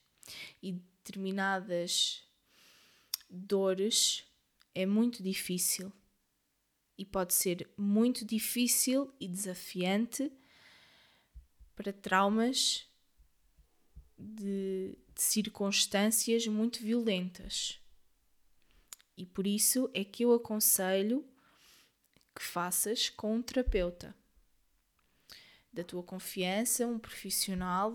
e 0.63 0.73
determinadas 0.73 2.25
dores 3.29 4.25
é 4.75 4.85
muito 4.85 5.23
difícil 5.23 5.93
e 6.99 7.05
pode 7.05 7.35
ser 7.35 7.69
muito 7.77 8.25
difícil 8.25 9.15
e 9.21 9.29
desafiante 9.29 10.31
para 11.75 11.93
traumas 11.93 12.87
de, 14.19 14.99
de 15.15 15.23
circunstâncias 15.23 16.47
muito 16.47 16.81
violentas. 16.81 17.79
E 19.17 19.25
por 19.25 19.47
isso 19.47 19.89
é 19.95 20.05
que 20.05 20.25
eu 20.25 20.33
aconselho 20.33 21.25
que 22.35 22.43
faças 22.43 23.09
com 23.09 23.37
um 23.37 23.43
terapeuta 23.43 24.15
da 25.73 25.85
tua 25.85 26.03
confiança, 26.03 26.87
um 26.87 26.99
profissional, 26.99 27.93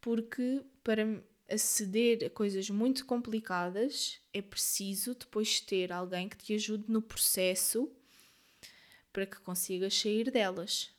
porque 0.00 0.64
para 0.82 1.22
aceder 1.48 2.24
a 2.24 2.30
coisas 2.30 2.70
muito 2.70 3.04
complicadas 3.04 4.20
é 4.32 4.40
preciso 4.40 5.14
depois 5.14 5.60
ter 5.60 5.92
alguém 5.92 6.28
que 6.28 6.36
te 6.36 6.54
ajude 6.54 6.84
no 6.88 7.02
processo 7.02 7.90
para 9.12 9.26
que 9.26 9.38
consigas 9.40 9.94
sair 9.94 10.30
delas. 10.30 10.90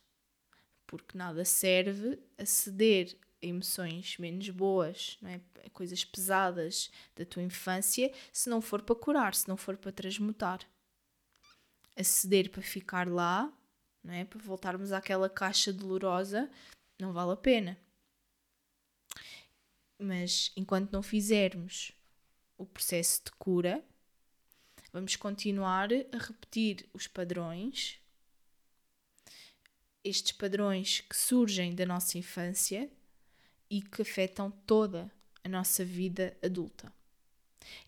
Porque 0.86 1.18
nada 1.18 1.44
serve 1.44 2.18
aceder 2.38 3.16
a 3.42 3.46
emoções 3.46 4.16
menos 4.18 4.48
boas, 4.50 5.18
não 5.20 5.30
é? 5.30 5.40
Coisas 5.72 6.04
pesadas 6.04 6.90
da 7.16 7.24
tua 7.24 7.42
infância, 7.42 8.12
se 8.32 8.48
não 8.48 8.60
for 8.60 8.82
para 8.82 8.94
curar, 8.94 9.34
se 9.34 9.48
não 9.48 9.56
for 9.56 9.76
para 9.76 9.90
transmutar. 9.90 10.60
Aceder 11.96 12.50
para 12.50 12.62
ficar 12.62 13.08
lá 13.08 13.52
não 14.04 14.12
é? 14.12 14.24
Para 14.24 14.38
voltarmos 14.38 14.92
àquela 14.92 15.30
caixa 15.30 15.72
dolorosa, 15.72 16.50
não 17.00 17.12
vale 17.12 17.32
a 17.32 17.36
pena. 17.36 17.78
Mas 19.98 20.52
enquanto 20.54 20.92
não 20.92 21.02
fizermos 21.02 21.92
o 22.58 22.66
processo 22.66 23.24
de 23.24 23.32
cura, 23.32 23.82
vamos 24.92 25.16
continuar 25.16 25.88
a 26.12 26.18
repetir 26.18 26.88
os 26.92 27.06
padrões, 27.06 27.98
estes 30.04 30.32
padrões 30.32 31.00
que 31.00 31.16
surgem 31.16 31.74
da 31.74 31.86
nossa 31.86 32.18
infância 32.18 32.90
e 33.70 33.80
que 33.80 34.02
afetam 34.02 34.50
toda 34.50 35.10
a 35.42 35.48
nossa 35.48 35.84
vida 35.84 36.36
adulta. 36.42 36.92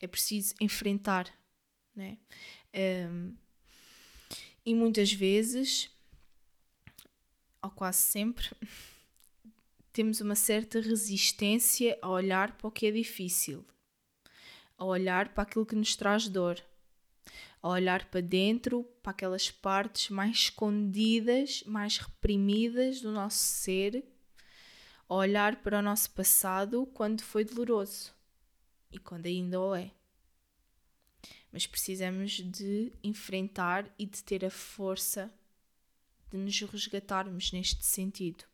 É 0.01 0.07
preciso 0.07 0.55
enfrentar, 0.61 1.31
né? 1.95 2.17
Um, 2.75 3.37
e 4.65 4.75
muitas 4.75 5.13
vezes 5.13 5.91
ou 7.67 7.71
quase 7.71 7.99
sempre, 7.99 8.49
temos 9.93 10.21
uma 10.21 10.37
certa 10.37 10.81
resistência 10.81 11.99
a 12.01 12.09
olhar 12.09 12.57
para 12.57 12.69
o 12.69 12.71
que 12.71 12.87
é 12.87 12.93
difícil, 12.93 13.67
a 14.79 14.85
olhar 14.85 15.31
para 15.31 15.43
aquilo 15.43 15.67
que 15.67 15.75
nos 15.75 15.97
traz 15.97 16.29
dor, 16.29 16.63
a 17.61 17.69
olhar 17.69 18.05
para 18.07 18.21
dentro, 18.21 18.85
para 19.03 19.11
aquelas 19.11 19.51
partes 19.51 20.11
mais 20.11 20.37
escondidas, 20.37 21.65
mais 21.67 21.99
reprimidas 21.99 23.01
do 23.01 23.11
nosso 23.11 23.39
ser, 23.39 24.05
a 25.09 25.15
olhar 25.15 25.57
para 25.57 25.81
o 25.81 25.83
nosso 25.83 26.11
passado 26.11 26.87
quando 26.95 27.23
foi 27.23 27.45
doloroso 27.45 28.13
e 28.93 28.99
quando 28.99 29.27
ainda 29.27 29.61
o 29.61 29.75
é. 29.75 29.91
Mas 31.51 31.67
precisamos 31.67 32.33
de 32.33 32.93
enfrentar 33.03 33.93
e 33.99 34.07
de 34.07 34.23
ter 34.23 34.45
a 34.45 34.51
força 34.51 35.33
de 36.31 36.37
nos 36.37 36.61
resgatarmos 36.61 37.53
neste 37.53 37.85
sentido. 37.85 38.45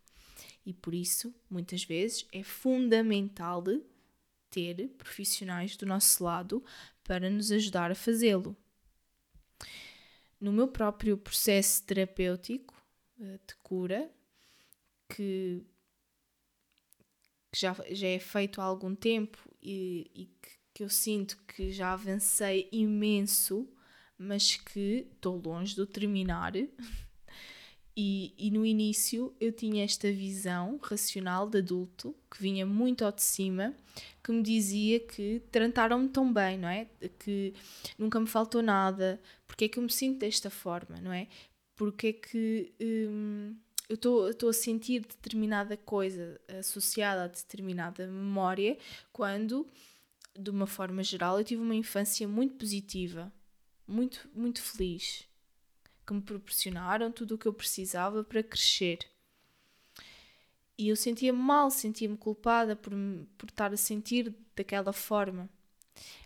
E 0.65 0.73
por 0.73 0.95
isso, 0.95 1.35
muitas 1.51 1.85
vezes, 1.85 2.27
é 2.33 2.43
fundamental 2.43 3.65
ter 4.51 4.89
profissionais 4.99 5.77
do 5.77 5.87
nosso 5.87 6.23
lado 6.23 6.65
para 7.03 7.29
nos 7.29 7.51
ajudar 7.51 7.91
a 7.91 7.95
fazê-lo. 7.95 8.57
No 10.41 10.53
meu 10.53 10.69
próprio 10.69 11.17
processo 11.17 11.83
terapêutico 11.85 12.75
eh, 13.21 13.39
de 13.47 13.55
cura, 13.63 14.11
que, 15.09 15.65
que 17.51 17.61
já, 17.61 17.75
já 17.91 18.09
é 18.09 18.19
feito 18.19 18.61
há 18.61 18.65
algum 18.65 18.95
tempo 18.95 19.39
e, 19.63 20.11
e 20.15 20.27
que, 20.27 20.51
que 20.75 20.85
eu 20.85 20.89
sinto 20.89 21.39
que 21.47 21.71
já 21.71 21.93
avancei 21.93 22.69
imenso, 22.73 23.69
mas 24.19 24.57
que 24.57 25.09
estou 25.13 25.41
longe 25.41 25.75
de 25.75 25.87
terminar. 25.87 26.53
E, 27.95 28.33
e, 28.39 28.51
no 28.51 28.65
início 28.65 29.35
eu 29.39 29.53
tinha 29.53 29.85
esta 29.85 30.11
visão 30.11 30.81
racional 30.83 31.47
de 31.47 31.59
adulto 31.59 32.15
que 32.31 32.41
vinha 32.41 32.65
muito 32.65 33.05
ao 33.05 33.13
de 33.13 33.23
cima, 33.23 33.75
que 34.25 34.33
me 34.33 34.43
dizia 34.43 34.99
que 34.99 35.43
trataram-me 35.53 36.09
tão 36.09 36.33
bem, 36.33 36.57
não 36.57 36.69
é? 36.69 36.87
Que 37.19 37.53
nunca 37.99 38.19
me 38.19 38.27
faltou 38.27 38.63
nada, 38.63 39.21
porque 39.47 39.67
é 39.67 39.69
que 39.69 39.79
eu 39.79 39.83
me 39.83 39.93
sinto 39.93 40.21
desta 40.21 40.49
forma, 40.49 41.01
não 41.03 41.13
é? 41.13 41.29
Porque 41.77 42.07
é 42.07 42.13
que 42.15 42.73
hum, 42.81 43.55
eu 43.91 44.31
estou 44.31 44.49
a 44.49 44.55
sentir 44.55 45.01
determinada 45.01 45.77
coisa 45.77 46.41
associada 46.59 47.25
a 47.25 47.29
determinada 47.29 48.07
memória 48.07 48.79
quando, 49.13 49.67
de 50.39 50.49
uma 50.49 50.67
forma 50.67 51.03
geral, 51.03 51.39
eu 51.39 51.45
tive 51.45 51.61
uma 51.61 51.75
infância 51.75 52.27
muito 52.27 52.55
positiva, 52.55 53.31
muito, 53.87 54.27
muito 54.35 54.63
feliz 54.63 55.31
que 56.07 56.13
me 56.13 56.21
proporcionaram 56.21 57.13
tudo 57.13 57.35
o 57.35 57.39
que 57.39 57.47
eu 57.47 57.53
precisava 57.53 58.25
para 58.25 58.43
crescer. 58.43 58.99
E 60.77 60.89
eu 60.89 60.97
sentia-me 60.97 61.39
mal, 61.39 61.71
sentia-me 61.71 62.17
culpada 62.17 62.75
por, 62.75 62.93
por 63.39 63.49
estar 63.49 63.73
a 63.73 63.77
sentir 63.77 64.35
daquela 64.57 64.93
forma. 64.93 65.49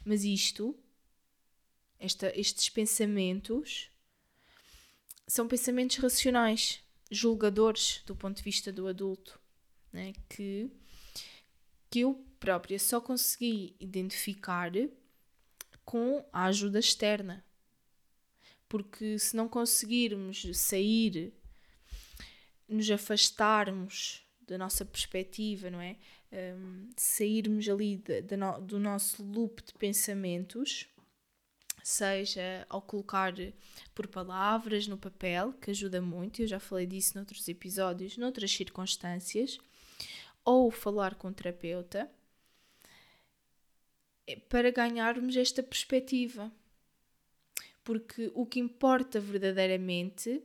Mas 0.04 0.24
isto, 0.24 0.74
esta, 1.98 2.32
estes 2.38 2.68
pensamentos, 2.68 3.90
são 5.26 5.48
pensamentos 5.48 5.96
racionais, 5.96 6.80
julgadores 7.10 8.02
do 8.06 8.14
ponto 8.16 8.36
de 8.36 8.42
vista 8.42 8.72
do 8.72 8.86
adulto, 8.86 9.38
né? 9.92 10.12
que, 10.28 10.70
que 11.90 12.00
eu 12.00 12.24
própria 12.38 12.78
só 12.78 13.00
consegui 13.00 13.76
identificar 13.80 14.70
com 15.84 16.24
a 16.32 16.44
ajuda 16.44 16.78
externa 16.78 17.44
porque 18.68 19.18
se 19.18 19.36
não 19.36 19.48
conseguirmos 19.48 20.46
sair, 20.54 21.32
nos 22.68 22.90
afastarmos 22.90 24.26
da 24.46 24.58
nossa 24.58 24.84
perspectiva, 24.84 25.70
não 25.70 25.80
é? 25.80 25.96
Um, 26.32 26.90
sairmos 26.96 27.68
ali 27.68 27.96
de, 27.96 28.22
de 28.22 28.36
no, 28.36 28.60
do 28.60 28.78
nosso 28.78 29.22
loop 29.22 29.62
de 29.62 29.72
pensamentos, 29.74 30.88
seja 31.82 32.66
ao 32.68 32.82
colocar 32.82 33.32
por 33.94 34.08
palavras 34.08 34.88
no 34.88 34.98
papel, 34.98 35.52
que 35.52 35.70
ajuda 35.70 36.00
muito, 36.00 36.42
eu 36.42 36.48
já 36.48 36.58
falei 36.58 36.86
disso 36.86 37.16
noutros 37.16 37.46
episódios, 37.48 38.16
noutras 38.16 38.50
circunstâncias, 38.50 39.58
ou 40.44 40.70
falar 40.70 41.14
com 41.14 41.28
o 41.28 41.32
terapeuta, 41.32 42.10
é 44.26 44.36
para 44.36 44.72
ganharmos 44.72 45.36
esta 45.36 45.62
perspectiva 45.62 46.50
porque 47.86 48.32
o 48.34 48.44
que 48.44 48.58
importa 48.58 49.20
verdadeiramente 49.20 50.42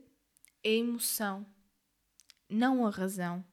é 0.62 0.68
a 0.68 0.72
emoção, 0.74 1.44
não 2.48 2.86
a 2.86 2.90
razão. 2.90 3.44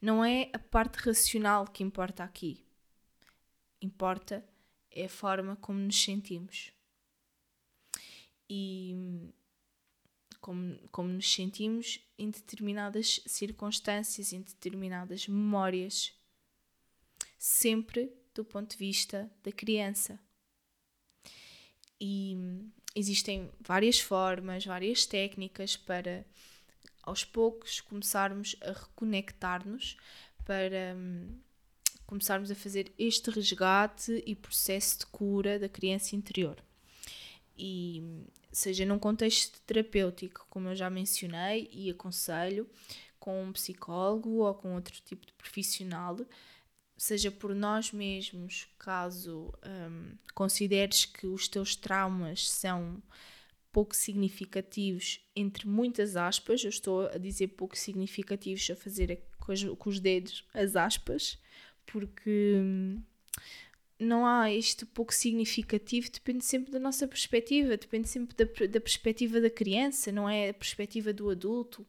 Não 0.00 0.22
é 0.22 0.50
a 0.52 0.58
parte 0.58 0.96
racional 0.96 1.66
que 1.66 1.82
importa 1.82 2.22
aqui. 2.22 2.66
Importa 3.80 4.46
é 4.90 5.06
a 5.06 5.08
forma 5.08 5.56
como 5.56 5.78
nos 5.78 5.98
sentimos. 5.98 6.70
E 8.46 8.94
como, 10.38 10.78
como 10.90 11.08
nos 11.08 11.32
sentimos 11.32 12.06
em 12.18 12.30
determinadas 12.30 13.22
circunstâncias, 13.26 14.34
em 14.34 14.42
determinadas 14.42 15.26
memórias. 15.26 16.12
Sempre 17.38 18.12
do 18.34 18.44
ponto 18.44 18.72
de 18.72 18.76
vista 18.76 19.32
da 19.42 19.50
criança. 19.50 20.20
E 21.98 22.36
existem 22.94 23.50
várias 23.60 24.00
formas, 24.00 24.64
várias 24.64 25.06
técnicas 25.06 25.76
para 25.76 26.24
aos 27.02 27.24
poucos 27.24 27.80
começarmos 27.80 28.56
a 28.60 28.72
reconectar-nos, 28.72 29.96
para 30.44 30.94
hum, 30.96 31.38
começarmos 32.06 32.50
a 32.50 32.54
fazer 32.54 32.92
este 32.98 33.30
resgate 33.30 34.22
e 34.26 34.34
processo 34.34 35.00
de 35.00 35.06
cura 35.06 35.58
da 35.58 35.68
criança 35.68 36.16
interior. 36.16 36.56
E 37.56 38.02
seja 38.52 38.84
num 38.84 38.98
contexto 38.98 39.60
terapêutico, 39.62 40.46
como 40.48 40.68
eu 40.68 40.76
já 40.76 40.88
mencionei 40.88 41.68
e 41.72 41.90
aconselho, 41.90 42.68
com 43.18 43.42
um 43.42 43.52
psicólogo 43.52 44.44
ou 44.44 44.54
com 44.54 44.74
outro 44.74 44.98
tipo 45.04 45.26
de 45.26 45.32
profissional, 45.32 46.16
seja 46.98 47.30
por 47.30 47.54
nós 47.54 47.92
mesmos, 47.92 48.68
caso 48.78 49.54
um, 49.64 50.16
consideres 50.34 51.04
que 51.04 51.26
os 51.26 51.46
teus 51.46 51.76
traumas 51.76 52.50
são 52.50 53.00
pouco 53.72 53.94
significativos, 53.94 55.20
entre 55.36 55.68
muitas 55.68 56.16
aspas, 56.16 56.64
eu 56.64 56.70
estou 56.70 57.06
a 57.06 57.16
dizer 57.16 57.48
pouco 57.48 57.78
significativos, 57.78 58.68
a 58.70 58.74
fazer 58.76 59.22
com 59.38 59.52
os, 59.52 59.62
com 59.62 59.88
os 59.88 60.00
dedos 60.00 60.44
as 60.52 60.74
aspas, 60.74 61.38
porque 61.86 62.54
hum, 62.56 63.00
não 63.98 64.26
há 64.26 64.52
isto 64.52 64.86
pouco 64.86 65.14
significativo, 65.14 66.10
depende 66.10 66.44
sempre 66.44 66.72
da 66.72 66.80
nossa 66.80 67.06
perspectiva, 67.06 67.76
depende 67.76 68.08
sempre 68.08 68.34
da, 68.36 68.44
da 68.66 68.80
perspectiva 68.80 69.40
da 69.40 69.50
criança, 69.50 70.10
não 70.10 70.28
é 70.28 70.50
a 70.50 70.54
perspectiva 70.54 71.12
do 71.12 71.30
adulto. 71.30 71.86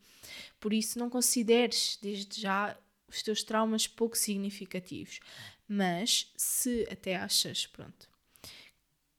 Por 0.60 0.74
isso, 0.74 1.00
não 1.00 1.10
consideres 1.10 1.98
desde 2.02 2.42
já 2.42 2.78
os 3.10 3.22
teus 3.22 3.44
traumas 3.44 3.88
pouco 3.88 4.18
significativos. 4.18 5.20
Mas 5.68 6.32
se 6.36 6.88
até 6.92 7.16
achas, 7.16 7.68
pronto, 7.68 8.10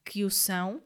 que 0.04 0.24
o 0.24 0.30
são, 0.30 0.82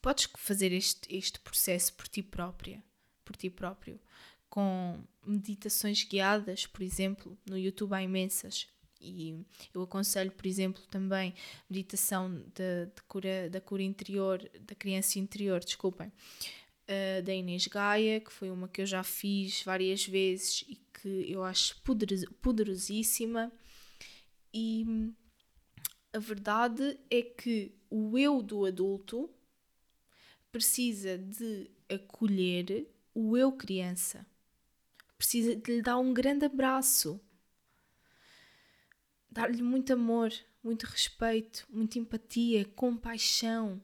podes 0.00 0.28
fazer 0.36 0.72
este, 0.72 1.14
este 1.14 1.40
processo 1.40 1.92
por 1.94 2.06
ti 2.06 2.22
própria, 2.22 2.82
por 3.24 3.34
ti 3.36 3.50
próprio, 3.50 4.00
com 4.48 5.02
meditações 5.26 6.04
guiadas, 6.04 6.66
por 6.66 6.82
exemplo, 6.82 7.36
no 7.46 7.58
YouTube 7.58 7.94
há 7.94 8.02
imensas. 8.02 8.68
E 9.00 9.44
eu 9.72 9.82
aconselho, 9.82 10.30
por 10.32 10.46
exemplo, 10.46 10.82
também 10.90 11.34
meditação 11.70 12.32
de, 12.54 12.86
de 12.86 13.02
cura, 13.06 13.48
da 13.50 13.60
cura 13.60 13.82
interior, 13.82 14.48
da 14.60 14.74
criança 14.74 15.18
interior, 15.18 15.60
desculpem, 15.60 16.08
uh, 16.08 17.22
da 17.22 17.32
Inês 17.32 17.66
Gaia, 17.66 18.20
que 18.20 18.32
foi 18.32 18.50
uma 18.50 18.66
que 18.66 18.80
eu 18.80 18.86
já 18.86 19.04
fiz 19.04 19.62
várias 19.62 20.06
vezes 20.06 20.64
e 20.68 20.76
que 21.00 21.30
eu 21.30 21.42
acho 21.44 21.80
poderos, 21.82 22.24
poderosíssima. 22.40 23.52
E 24.52 25.12
a 26.12 26.18
verdade 26.18 26.98
é 27.10 27.22
que 27.22 27.74
o 27.90 28.18
eu 28.18 28.42
do 28.42 28.64
adulto 28.64 29.30
precisa 30.50 31.16
de 31.18 31.70
acolher 31.88 32.88
o 33.14 33.36
eu 33.36 33.52
criança. 33.52 34.26
Precisa 35.16 35.54
de 35.54 35.76
lhe 35.76 35.82
dar 35.82 35.98
um 35.98 36.12
grande 36.12 36.46
abraço. 36.46 37.20
Dar-lhe 39.30 39.62
muito 39.62 39.92
amor, 39.92 40.32
muito 40.62 40.84
respeito, 40.84 41.66
muita 41.68 41.98
empatia, 41.98 42.64
compaixão. 42.64 43.82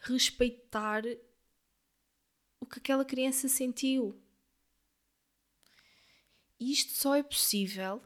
Respeitar 0.00 1.02
o 2.60 2.66
que 2.66 2.78
aquela 2.78 3.04
criança 3.04 3.48
sentiu. 3.48 4.20
Isto 6.60 6.92
só 6.92 7.14
é 7.14 7.22
possível 7.22 8.02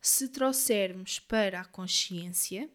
se 0.00 0.28
trouxermos 0.28 1.18
para 1.20 1.60
a 1.60 1.64
consciência, 1.64 2.70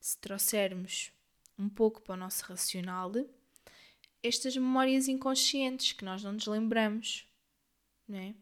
se 0.00 0.16
trouxermos 0.18 1.12
um 1.58 1.68
pouco 1.68 2.00
para 2.00 2.14
o 2.14 2.18
nosso 2.18 2.44
racional, 2.44 3.12
estas 4.22 4.56
memórias 4.56 5.08
inconscientes 5.08 5.92
que 5.92 6.04
nós 6.04 6.22
não 6.22 6.32
nos 6.32 6.46
lembramos, 6.46 7.26
não 8.08 8.18
é? 8.18 8.34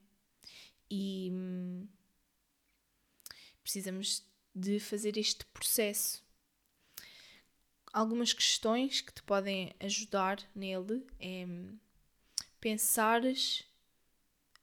E 0.91 1.31
hum, 1.33 1.89
precisamos 3.63 4.25
de 4.55 4.79
fazer 4.79 5.17
este 5.17 5.45
processo. 5.47 6.23
Algumas 7.93 8.33
questões 8.33 9.01
que 9.01 9.13
te 9.13 9.23
podem 9.23 9.75
ajudar 9.81 10.39
nele 10.55 11.05
é 11.19 11.45
hum, 11.47 11.79
pensares 12.61 13.65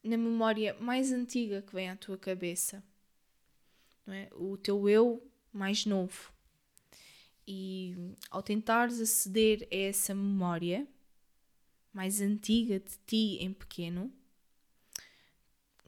na 0.07 0.17
memória 0.17 0.75
mais 0.79 1.11
antiga 1.11 1.61
que 1.61 1.73
vem 1.73 1.89
à 1.89 1.95
tua 1.95 2.17
cabeça, 2.17 2.83
é? 4.07 4.29
o 4.33 4.57
teu 4.57 4.87
eu 4.87 5.25
mais 5.51 5.85
novo. 5.85 6.31
E 7.47 7.95
ao 8.29 8.43
tentares 8.43 8.99
aceder 8.99 9.67
a 9.71 9.75
essa 9.75 10.13
memória 10.13 10.87
mais 11.93 12.21
antiga 12.21 12.79
de 12.79 12.97
ti 13.05 13.37
em 13.41 13.53
pequeno, 13.53 14.11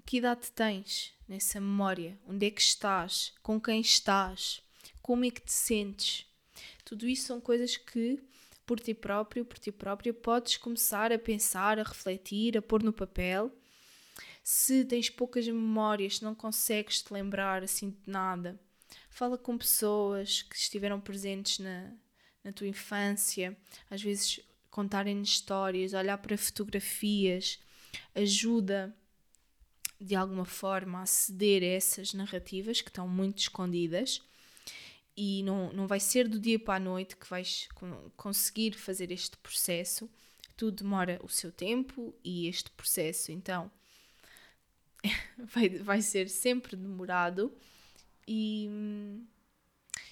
que 0.10 0.17
idade 0.17 0.51
tens 0.51 1.13
nessa 1.27 1.62
memória? 1.62 2.17
Onde 2.27 2.47
é 2.47 2.49
que 2.49 2.62
estás? 2.62 3.32
Com 3.43 3.62
quem 3.62 3.79
estás? 3.79 4.60
Como 5.03 5.23
é 5.23 5.29
que 5.29 5.39
te 5.39 5.51
sentes? 5.51 6.25
Tudo 6.84 7.08
isso 7.08 7.27
são 7.27 7.39
coisas 7.39 7.77
que 7.77 8.19
por 8.65 8.79
ti 8.79 8.95
próprio, 8.95 9.45
por 9.45 9.60
ti 9.60 9.71
própria, 9.71 10.12
podes 10.12 10.58
começar 10.58 11.12
a 11.12 11.19
pensar, 11.19 11.77
a 11.77 11.84
refletir, 11.84 12.58
a 12.58 12.62
pôr 12.62 12.82
no 12.82 12.91
papel. 12.91 13.51
Se 14.52 14.84
tens 14.84 15.12
poucas 15.12 15.48
memórias, 15.48 16.18
se 16.18 16.24
não 16.24 16.34
consegues 16.34 17.04
te 17.04 17.14
lembrar 17.14 17.62
assim 17.62 17.92
de 17.92 18.00
nada, 18.08 18.60
Fala 19.10 19.38
com 19.38 19.58
pessoas 19.58 20.44
que 20.44 20.56
estiveram 20.56 21.00
presentes 21.00 21.60
na, 21.60 21.92
na 22.44 22.52
tua 22.52 22.68
infância, 22.68 23.58
às 23.90 24.02
vezes 24.02 24.40
contarem 24.70 25.22
histórias, 25.22 25.94
olhar 25.94 26.18
para 26.20 26.38
fotografias, 26.38 27.60
ajuda 28.16 28.96
de 30.00 30.16
alguma 30.16 30.46
forma 30.46 31.02
a 31.02 31.06
ceder 31.06 31.64
a 31.64 31.66
essas 31.66 32.14
narrativas 32.14 32.80
que 32.80 32.90
estão 32.90 33.08
muito 33.08 33.40
escondidas. 33.40 34.22
E 35.18 35.44
não, 35.44 35.74
não 35.74 35.86
vai 35.86 36.00
ser 36.00 36.28
do 36.30 36.40
dia 36.40 36.58
para 36.58 36.76
a 36.76 36.80
noite 36.80 37.18
que 37.18 37.30
vais 37.30 37.68
conseguir 38.16 38.72
fazer 38.72 39.12
este 39.12 39.36
processo. 39.38 40.10
Tudo 40.56 40.84
demora 40.84 41.20
o 41.22 41.28
seu 41.28 41.52
tempo 41.52 42.16
e 42.24 42.48
este 42.48 42.72
processo, 42.72 43.32
então, 43.32 43.70
vai, 45.38 45.70
vai 45.70 46.02
ser 46.02 46.30
sempre 46.30 46.76
demorado 46.76 47.54
e, 48.28 48.70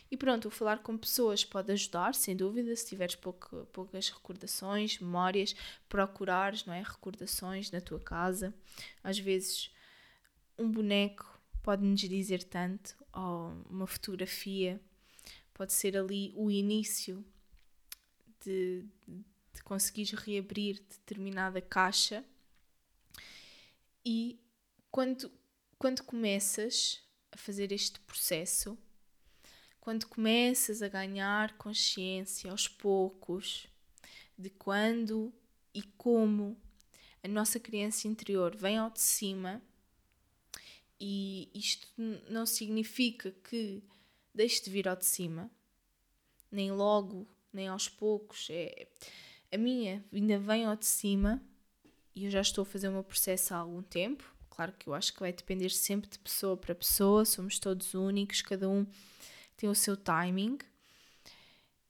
e 0.10 0.17
pronto, 0.17 0.50
falar 0.50 0.80
com 0.80 0.97
pessoas 0.97 1.43
pode 1.43 1.71
ajudar, 1.71 2.15
sem 2.15 2.36
dúvida, 2.36 2.76
se 2.76 2.88
tiveres 2.88 3.15
pouco, 3.15 3.65
poucas 3.67 4.10
recordações, 4.10 5.00
memórias, 5.00 5.56
procurares, 5.88 6.65
não 6.65 6.73
é? 6.73 6.82
Recordações 6.82 7.69
na 7.71 7.82
tua 7.82 8.00
casa. 8.00 8.54
Às 9.04 9.19
vezes, 9.19 9.69
um 10.58 10.71
boneco 10.71 11.39
pode-nos 11.62 12.00
dizer 12.00 12.43
tanto, 12.43 12.95
ou 13.13 13.52
uma 13.69 13.86
fotografia 13.86 14.82
pode 15.54 15.73
ser 15.73 15.97
ali 15.97 16.32
o 16.36 16.50
início 16.50 17.26
de, 18.45 18.86
de 19.54 19.63
conseguires 19.63 20.12
reabrir 20.12 20.80
determinada 20.89 21.60
caixa. 21.60 22.23
E 24.06 24.39
quando, 24.97 25.31
quando 25.77 26.03
começas 26.03 27.03
a 27.31 27.38
fazer 27.38 27.71
este 27.71 27.99
processo, 27.99 28.75
quando 29.79 30.07
começas 30.07 30.81
a 30.81 30.88
ganhar 30.88 31.55
consciência 31.55 32.49
aos 32.49 32.67
poucos 32.67 33.67
de 34.36 34.49
quando 34.49 35.31
e 35.71 35.83
como 35.83 36.60
a 37.23 37.27
nossa 37.27 37.60
criança 37.60 38.07
interior 38.07 38.55
vem 38.55 38.79
ao 38.79 38.89
de 38.89 38.99
cima, 38.99 39.62
e 40.99 41.47
isto 41.53 41.88
não 42.27 42.47
significa 42.47 43.29
que 43.47 43.83
deixe 44.33 44.63
de 44.63 44.71
vir 44.71 44.88
ao 44.88 44.95
de 44.95 45.05
cima, 45.05 45.51
nem 46.51 46.71
logo, 46.71 47.27
nem 47.53 47.67
aos 47.67 47.88
poucos. 47.88 48.47
É, 48.49 48.88
a 49.51 49.60
minha 49.60 50.03
ainda 50.12 50.39
vem 50.39 50.65
ao 50.65 50.75
de 50.75 50.88
cima 50.88 51.39
e 52.15 52.25
eu 52.25 52.31
já 52.31 52.41
estou 52.41 52.63
a 52.63 52.65
fazer 52.65 52.88
o 52.89 52.93
meu 52.93 53.03
processo 53.03 53.53
há 53.53 53.57
algum 53.57 53.83
tempo 53.83 54.36
Claro 54.57 54.73
que 54.73 54.87
eu 54.89 54.95
acho 54.95 55.13
que 55.13 55.19
vai 55.19 55.31
depender 55.31 55.69
sempre 55.69 56.09
de 56.09 56.17
pessoa 56.17 56.57
para 56.57 56.73
pessoa, 56.73 57.23
somos 57.25 57.59
todos 57.59 57.93
únicos, 57.93 58.41
cada 58.41 58.67
um 58.67 58.87
tem 59.55 59.69
o 59.69 59.75
seu 59.75 59.95
timing 59.95 60.57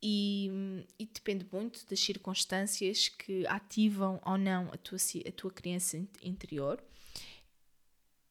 e, 0.03 0.86
e 0.99 1.06
depende 1.06 1.47
muito 1.49 1.86
das 1.89 1.97
circunstâncias 2.01 3.08
que 3.08 3.47
ativam 3.47 4.19
ou 4.25 4.38
não 4.38 4.69
a 4.73 4.75
tua, 4.75 4.97
a 5.25 5.32
tua 5.32 5.49
criança 5.49 5.97
interior. 6.21 6.84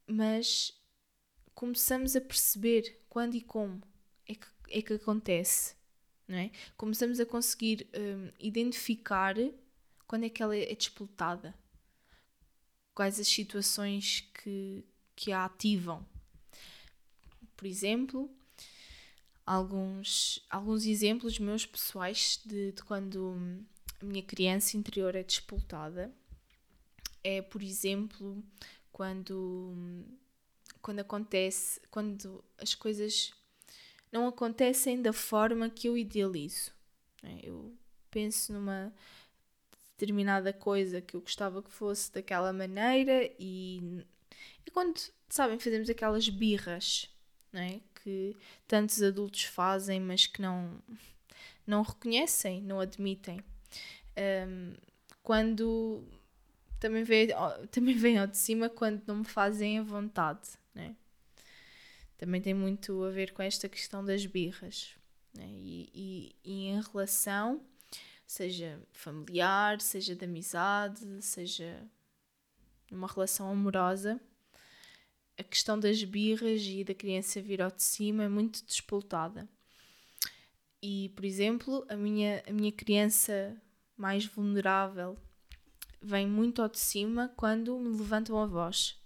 Mas 0.06 0.78
começamos 1.54 2.14
a 2.14 2.20
perceber 2.20 3.06
quando 3.08 3.36
e 3.36 3.40
como 3.40 3.82
é 4.28 4.34
que, 4.34 4.46
é 4.68 4.82
que 4.82 4.92
acontece, 4.92 5.74
não 6.28 6.36
é? 6.36 6.50
Começamos 6.76 7.18
a 7.20 7.24
conseguir 7.24 7.88
um, 7.96 8.30
identificar 8.38 9.34
quando 10.06 10.24
é 10.24 10.28
que 10.28 10.42
ela 10.42 10.54
é 10.54 10.74
despoltada 10.74 11.54
quais 12.96 13.20
as 13.20 13.28
situações 13.28 14.28
que, 14.42 14.84
que 15.14 15.30
a 15.30 15.44
ativam. 15.44 16.04
Por 17.56 17.66
exemplo, 17.66 18.28
alguns, 19.46 20.44
alguns 20.50 20.84
exemplos 20.84 21.38
meus 21.38 21.64
pessoais 21.64 22.40
de, 22.44 22.72
de 22.72 22.82
quando 22.82 23.36
a 24.02 24.04
minha 24.04 24.22
criança 24.22 24.76
interior 24.76 25.14
é 25.14 25.22
despoltada 25.22 26.12
é, 27.26 27.42
por 27.42 27.60
exemplo, 27.60 28.40
quando, 28.92 29.74
quando 30.80 31.00
acontece, 31.00 31.80
quando 31.90 32.44
as 32.56 32.72
coisas 32.72 33.32
não 34.12 34.28
acontecem 34.28 35.02
da 35.02 35.12
forma 35.12 35.68
que 35.68 35.88
eu 35.88 35.98
idealizo. 35.98 36.70
É, 37.24 37.40
eu 37.42 37.76
penso 38.12 38.52
numa 38.52 38.94
determinada 39.98 40.52
coisa 40.52 41.00
que 41.00 41.16
eu 41.16 41.20
gostava 41.20 41.62
que 41.62 41.70
fosse 41.70 42.12
daquela 42.12 42.52
maneira 42.52 43.30
e, 43.38 44.04
e 44.66 44.70
quando, 44.70 45.00
sabem, 45.28 45.58
fazemos 45.58 45.88
aquelas 45.88 46.28
birras, 46.28 47.08
não 47.52 47.60
é? 47.60 47.80
Que 48.02 48.36
tantos 48.68 49.02
adultos 49.02 49.44
fazem, 49.44 49.98
mas 50.00 50.26
que 50.26 50.42
não, 50.42 50.70
não 51.66 51.82
reconhecem, 51.82 52.62
não 52.62 52.78
admitem. 52.78 53.40
Um, 54.18 54.74
quando 55.22 56.04
também 56.78 57.02
vem, 57.02 57.28
também 57.72 57.96
vem 57.96 58.18
ao 58.18 58.26
de 58.26 58.36
cima 58.36 58.68
quando 58.68 59.02
não 59.06 59.16
me 59.16 59.24
fazem 59.24 59.78
a 59.78 59.82
vontade, 59.82 60.50
né? 60.74 60.94
Também 62.18 62.40
tem 62.40 62.54
muito 62.54 63.02
a 63.04 63.10
ver 63.10 63.32
com 63.32 63.42
esta 63.42 63.68
questão 63.68 64.04
das 64.04 64.24
birras. 64.24 64.94
Né? 65.34 65.46
E, 65.48 65.90
e, 65.94 66.36
e 66.44 66.66
em 66.68 66.80
relação 66.80 67.60
seja 68.26 68.80
familiar, 68.92 69.80
seja 69.80 70.14
de 70.14 70.24
amizade, 70.24 71.06
seja 71.22 71.88
numa 72.90 73.06
relação 73.06 73.50
amorosa, 73.50 74.20
a 75.38 75.42
questão 75.42 75.78
das 75.78 76.02
birras 76.02 76.62
e 76.62 76.82
da 76.82 76.94
criança 76.94 77.42
vir 77.42 77.60
ao 77.60 77.70
de 77.70 77.82
cima 77.82 78.24
é 78.24 78.28
muito 78.28 78.64
despoltada. 78.64 79.48
E, 80.82 81.10
por 81.10 81.24
exemplo, 81.24 81.84
a 81.88 81.96
minha, 81.96 82.42
a 82.46 82.52
minha 82.52 82.72
criança 82.72 83.54
mais 83.96 84.24
vulnerável 84.24 85.18
vem 86.00 86.26
muito 86.26 86.62
ao 86.62 86.68
de 86.68 86.78
cima 86.78 87.32
quando 87.36 87.78
me 87.78 87.98
levantam 87.98 88.38
a 88.38 88.46
voz. 88.46 88.98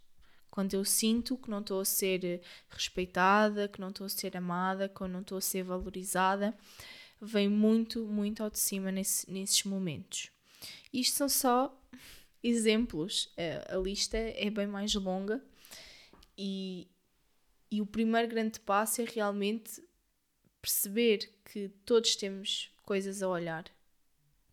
Quando 0.50 0.74
eu 0.74 0.84
sinto 0.84 1.36
que 1.36 1.50
não 1.50 1.60
estou 1.60 1.80
a 1.80 1.84
ser 1.84 2.42
respeitada, 2.68 3.68
que 3.68 3.80
não 3.80 3.88
estou 3.90 4.06
a 4.06 4.10
ser 4.10 4.36
amada, 4.36 4.88
que 4.88 5.06
não 5.06 5.20
estou 5.20 5.38
a 5.38 5.40
ser 5.40 5.62
valorizada, 5.62 6.56
vem 7.20 7.48
muito, 7.48 8.06
muito 8.06 8.42
ao 8.42 8.50
de 8.50 8.58
cima 8.58 8.90
nesse, 8.90 9.30
nesses 9.30 9.64
momentos. 9.64 10.30
Isto 10.92 11.16
são 11.16 11.28
só 11.28 11.82
exemplos, 12.42 13.32
a, 13.36 13.76
a 13.76 13.78
lista 13.78 14.16
é 14.16 14.50
bem 14.50 14.66
mais 14.66 14.94
longa 14.94 15.42
e, 16.36 16.88
e 17.70 17.80
o 17.80 17.86
primeiro 17.86 18.28
grande 18.28 18.58
passo 18.60 19.02
é 19.02 19.04
realmente 19.04 19.82
perceber 20.60 21.30
que 21.44 21.68
todos 21.84 22.16
temos 22.16 22.70
coisas 22.82 23.22
a 23.22 23.28
olhar, 23.28 23.64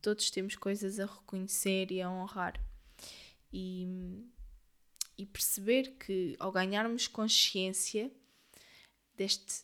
todos 0.02 0.30
temos 0.30 0.56
coisas 0.56 1.00
a 1.00 1.06
reconhecer 1.06 1.92
e 1.92 2.02
a 2.02 2.10
honrar. 2.10 2.62
E, 3.52 3.88
e 5.18 5.26
perceber 5.26 5.96
que 5.98 6.36
ao 6.38 6.52
ganharmos 6.52 7.08
consciência 7.08 8.12
deste, 9.16 9.64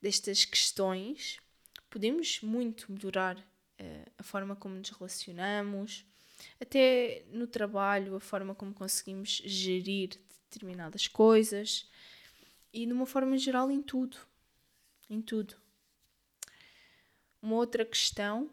destas 0.00 0.44
questões, 0.44 1.38
podemos 1.90 2.40
muito 2.42 2.90
melhorar 2.92 3.36
uh, 3.38 4.12
a 4.18 4.22
forma 4.22 4.54
como 4.56 4.74
nos 4.74 4.90
relacionamos, 4.90 6.04
até 6.60 7.24
no 7.30 7.46
trabalho, 7.46 8.14
a 8.14 8.20
forma 8.20 8.54
como 8.54 8.72
conseguimos 8.74 9.42
gerir 9.44 10.20
determinadas 10.50 11.08
coisas 11.08 11.88
e 12.72 12.86
de 12.86 12.92
uma 12.92 13.06
forma 13.06 13.36
geral 13.36 13.70
em 13.70 13.82
tudo. 13.82 14.18
Em 15.10 15.20
tudo. 15.20 15.56
Uma 17.40 17.56
outra 17.56 17.84
questão 17.84 18.50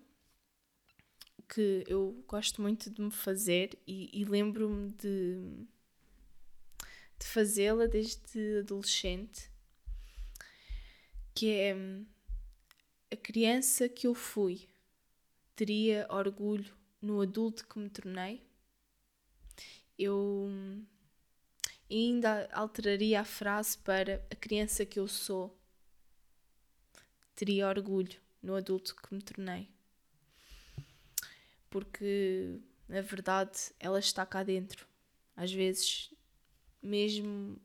que 1.47 1.83
eu 1.87 2.23
gosto 2.27 2.61
muito 2.61 2.89
de 2.89 3.01
me 3.01 3.11
fazer 3.11 3.77
e, 3.85 4.09
e 4.13 4.25
lembro-me 4.25 4.91
de, 4.91 5.67
de 7.19 7.25
fazê-la 7.25 7.85
desde 7.85 8.59
adolescente, 8.59 9.49
que 11.33 11.51
é 11.51 11.75
a 13.15 13.17
criança 13.17 13.87
que 13.87 14.05
eu 14.05 14.13
fui 14.13 14.67
teria 15.55 16.05
orgulho 16.09 16.75
no 17.01 17.21
adulto 17.21 17.65
que 17.65 17.79
me 17.79 17.89
tornei? 17.89 18.45
Eu 19.97 20.49
ainda 21.89 22.49
alteraria 22.51 23.21
a 23.21 23.23
frase 23.23 23.77
para 23.77 24.21
a 24.29 24.35
criança 24.35 24.85
que 24.85 24.99
eu 24.99 25.07
sou 25.07 25.57
teria 27.33 27.69
orgulho 27.69 28.19
no 28.43 28.53
adulto 28.53 28.93
que 28.95 29.15
me 29.15 29.21
tornei. 29.21 29.69
Porque, 31.69 32.59
na 32.87 33.01
verdade, 33.01 33.73
ela 33.79 33.99
está 33.99 34.25
cá 34.25 34.43
dentro. 34.43 34.85
Às 35.37 35.53
vezes, 35.53 36.13
mesmo 36.81 37.57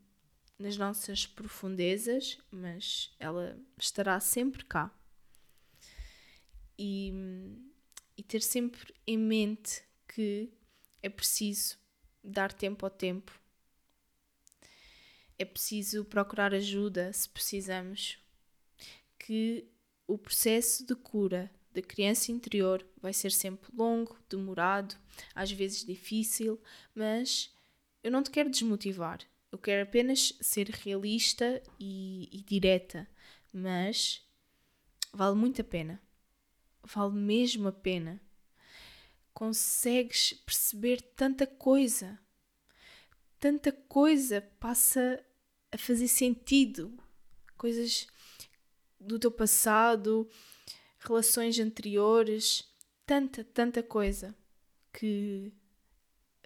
nas 0.56 0.76
nossas 0.76 1.26
profundezas, 1.26 2.38
mas 2.50 3.12
ela 3.18 3.58
estará 3.78 4.18
sempre 4.20 4.64
cá. 4.64 4.94
E, 6.82 7.12
e 8.16 8.22
ter 8.22 8.40
sempre 8.40 8.94
em 9.06 9.18
mente 9.18 9.82
que 10.08 10.50
é 11.02 11.10
preciso 11.10 11.78
dar 12.24 12.54
tempo 12.54 12.86
ao 12.86 12.90
tempo. 12.90 13.38
É 15.38 15.44
preciso 15.44 16.06
procurar 16.06 16.54
ajuda 16.54 17.12
se 17.12 17.28
precisamos. 17.28 18.18
Que 19.18 19.68
o 20.06 20.16
processo 20.16 20.86
de 20.86 20.94
cura 20.94 21.50
da 21.74 21.82
criança 21.82 22.32
interior 22.32 22.86
vai 22.96 23.12
ser 23.12 23.30
sempre 23.30 23.70
longo, 23.76 24.16
demorado, 24.26 24.96
às 25.34 25.52
vezes 25.52 25.84
difícil, 25.84 26.58
mas 26.94 27.54
eu 28.02 28.10
não 28.10 28.22
te 28.22 28.30
quero 28.30 28.48
desmotivar. 28.48 29.20
Eu 29.52 29.58
quero 29.58 29.82
apenas 29.82 30.32
ser 30.40 30.70
realista 30.70 31.62
e, 31.78 32.26
e 32.32 32.42
direta, 32.42 33.06
mas 33.52 34.26
vale 35.12 35.36
muito 35.36 35.60
a 35.60 35.64
pena. 35.64 36.00
Vale 36.82 37.14
mesmo 37.14 37.68
a 37.68 37.72
pena. 37.72 38.20
Consegues 39.32 40.32
perceber 40.32 41.00
tanta 41.00 41.46
coisa. 41.46 42.18
Tanta 43.38 43.72
coisa 43.72 44.40
passa 44.58 45.24
a 45.70 45.78
fazer 45.78 46.08
sentido. 46.08 46.92
Coisas 47.56 48.06
do 48.98 49.18
teu 49.18 49.30
passado, 49.30 50.28
relações 50.98 51.58
anteriores, 51.58 52.64
tanta, 53.06 53.44
tanta 53.44 53.82
coisa 53.82 54.34
que 54.92 55.52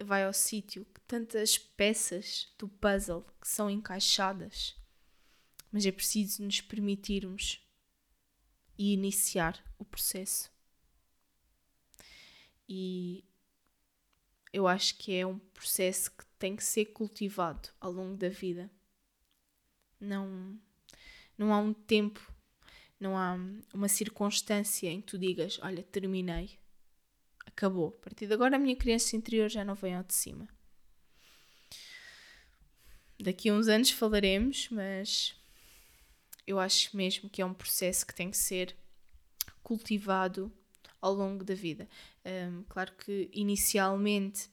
vai 0.03 0.23
ao 0.23 0.33
sítio, 0.33 0.85
tantas 1.07 1.57
peças 1.57 2.53
do 2.57 2.67
puzzle 2.67 3.25
que 3.41 3.47
são 3.47 3.69
encaixadas. 3.69 4.75
Mas 5.71 5.85
é 5.85 5.91
preciso 5.91 6.43
nos 6.43 6.61
permitirmos 6.61 7.61
e 8.77 8.93
iniciar 8.93 9.63
o 9.77 9.85
processo. 9.85 10.51
E 12.67 13.23
eu 14.51 14.67
acho 14.67 14.97
que 14.97 15.15
é 15.15 15.25
um 15.25 15.37
processo 15.37 16.11
que 16.11 16.25
tem 16.39 16.55
que 16.55 16.63
ser 16.63 16.85
cultivado 16.85 17.69
ao 17.79 17.91
longo 17.91 18.17
da 18.17 18.29
vida. 18.29 18.69
Não, 19.99 20.59
não 21.37 21.53
há 21.53 21.59
um 21.59 21.73
tempo 21.73 22.35
não 22.99 23.17
há 23.17 23.37
uma 23.73 23.87
circunstância 23.87 24.89
em 24.89 25.01
que 25.01 25.07
tu 25.07 25.17
digas: 25.17 25.59
Olha, 25.61 25.83
terminei, 25.83 26.57
acabou. 27.45 27.95
A 27.99 28.03
partir 28.03 28.27
de 28.27 28.33
agora, 28.33 28.55
a 28.55 28.59
minha 28.59 28.75
criança 28.75 29.15
interior 29.15 29.49
já 29.49 29.63
não 29.63 29.75
vem 29.75 29.95
ao 29.95 30.03
de 30.03 30.13
cima. 30.13 30.47
Daqui 33.19 33.49
a 33.49 33.53
uns 33.53 33.67
anos 33.67 33.91
falaremos, 33.91 34.69
mas 34.69 35.35
eu 36.45 36.59
acho 36.59 36.95
mesmo 36.95 37.29
que 37.29 37.41
é 37.41 37.45
um 37.45 37.53
processo 37.53 38.05
que 38.05 38.13
tem 38.13 38.29
que 38.29 38.37
ser 38.37 38.75
cultivado 39.65 40.51
ao 41.01 41.11
longo 41.11 41.43
da 41.43 41.55
vida. 41.55 41.89
Um, 42.23 42.63
claro 42.69 42.93
que 42.93 43.29
inicialmente 43.33 44.47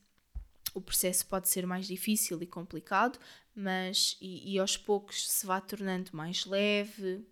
o 0.74 0.80
processo 0.80 1.26
pode 1.26 1.50
ser 1.50 1.66
mais 1.66 1.86
difícil 1.86 2.42
e 2.42 2.46
complicado, 2.46 3.18
mas 3.54 4.16
e, 4.22 4.54
e 4.54 4.58
aos 4.58 4.76
poucos 4.76 5.30
se 5.30 5.44
vai 5.44 5.60
tornando 5.60 6.10
mais 6.14 6.46
leve, 6.46 7.26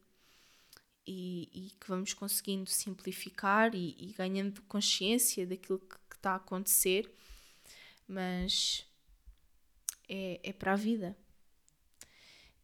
e, 1.07 1.49
e 1.53 1.71
que 1.81 1.88
vamos 1.88 2.12
conseguindo 2.12 2.69
simplificar 2.69 3.75
e, 3.75 3.97
e 3.99 4.12
ganhando 4.12 4.62
consciência 4.62 5.47
daquilo 5.47 5.79
que, 5.79 5.97
que 6.11 6.16
está 6.16 6.33
a 6.33 6.37
acontecer, 6.37 7.11
mas 8.07 8.87
é, 10.07 10.38
é 10.43 10.53
para 10.53 10.75
a 10.75 10.77
vida. 10.77 11.16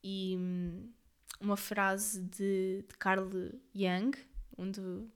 E 0.05 0.37
hum, 0.39 0.93
uma 1.41 1.57
frase 1.57 2.23
de, 2.23 2.85
de 2.89 2.95
Carl 2.99 3.29
Jung, 3.75 4.13
um, 4.57 4.71
do, 4.71 5.11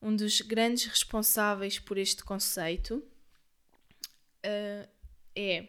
um 0.00 0.14
dos 0.14 0.40
grandes 0.40 0.86
responsáveis 0.86 1.78
por 1.78 1.98
este 1.98 2.24
conceito, 2.24 2.96
uh, 4.44 4.88
é: 5.34 5.68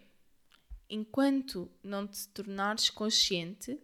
enquanto 0.89 1.72
não 1.84 2.08
te 2.08 2.28
tornares 2.30 2.89
consciente, 2.89 3.80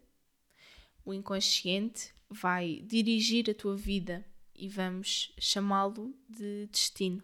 o 1.04 1.14
inconsciente 1.14 2.14
vai 2.30 2.82
dirigir 2.86 3.50
a 3.50 3.54
tua 3.54 3.76
vida 3.76 4.26
e 4.56 4.68
vamos 4.68 5.34
chamá-lo 5.40 6.14
de 6.28 6.68
destino. 6.68 7.24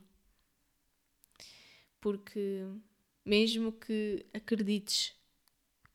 Porque, 1.99 2.65
mesmo 3.23 3.71
que 3.71 4.25
acredites 4.33 5.13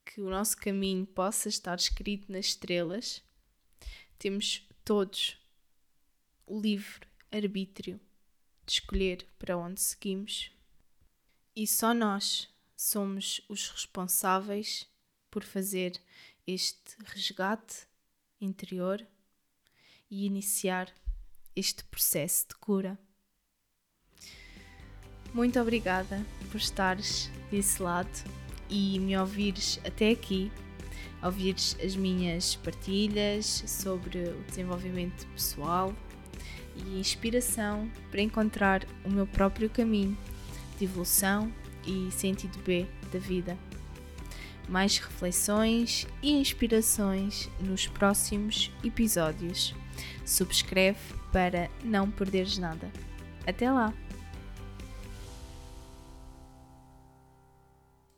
que 0.05 0.21
o 0.21 0.29
nosso 0.29 0.57
caminho 0.57 1.07
possa 1.07 1.49
estar 1.49 1.79
escrito 1.79 2.31
nas 2.31 2.47
estrelas, 2.47 3.23
temos 4.19 4.69
todos 4.91 5.39
o 6.45 6.61
livre 6.61 7.07
arbítrio 7.31 8.01
de 8.67 8.73
escolher 8.73 9.25
para 9.39 9.57
onde 9.57 9.81
seguimos. 9.81 10.51
E 11.55 11.65
só 11.65 11.95
nós 11.95 12.49
somos 12.77 13.41
os 13.49 13.69
responsáveis 13.71 14.89
por 15.31 15.45
fazer 15.45 15.93
este 16.45 16.97
resgate 17.05 17.87
interior 18.41 19.07
e 20.11 20.27
iniciar 20.27 20.93
este 21.55 21.85
processo 21.85 22.49
de 22.49 22.57
cura. 22.57 22.99
Muito 25.33 25.61
obrigada 25.61 26.27
por 26.51 26.57
estares 26.57 27.31
desse 27.49 27.81
lado 27.81 28.11
e 28.69 28.99
me 28.99 29.17
ouvires 29.17 29.79
até 29.85 30.11
aqui, 30.11 30.51
ouvires 31.23 31.77
as 31.83 31.95
minhas 31.97 32.57
partilhas 32.57 33.65
sobre 33.67 34.19
o 34.19 34.43
desenvolvimento 34.49 35.27
pessoal 35.29 35.95
e 36.77 36.99
inspiração 36.99 37.91
para 38.11 38.23
encontrar 38.23 38.87
o 39.05 39.11
meu 39.11 39.27
próprio 39.27 39.69
caminho 39.69 40.17
de 40.79 40.85
evolução 40.85 41.53
e 41.87 42.11
sentido 42.11 42.59
B 42.65 42.87
da 43.13 43.19
vida. 43.19 43.57
mais 44.69 44.99
reflexões 44.99 46.07
e 46.23 46.31
inspirações 46.31 47.51
nos 47.61 47.89
próximos 47.89 48.71
episódios. 48.85 49.75
Subscreve 50.25 51.01
para 51.33 51.69
não 51.83 52.09
perderes 52.09 52.57
nada. 52.57 52.91
Até 53.47 53.71
lá! 53.71 53.93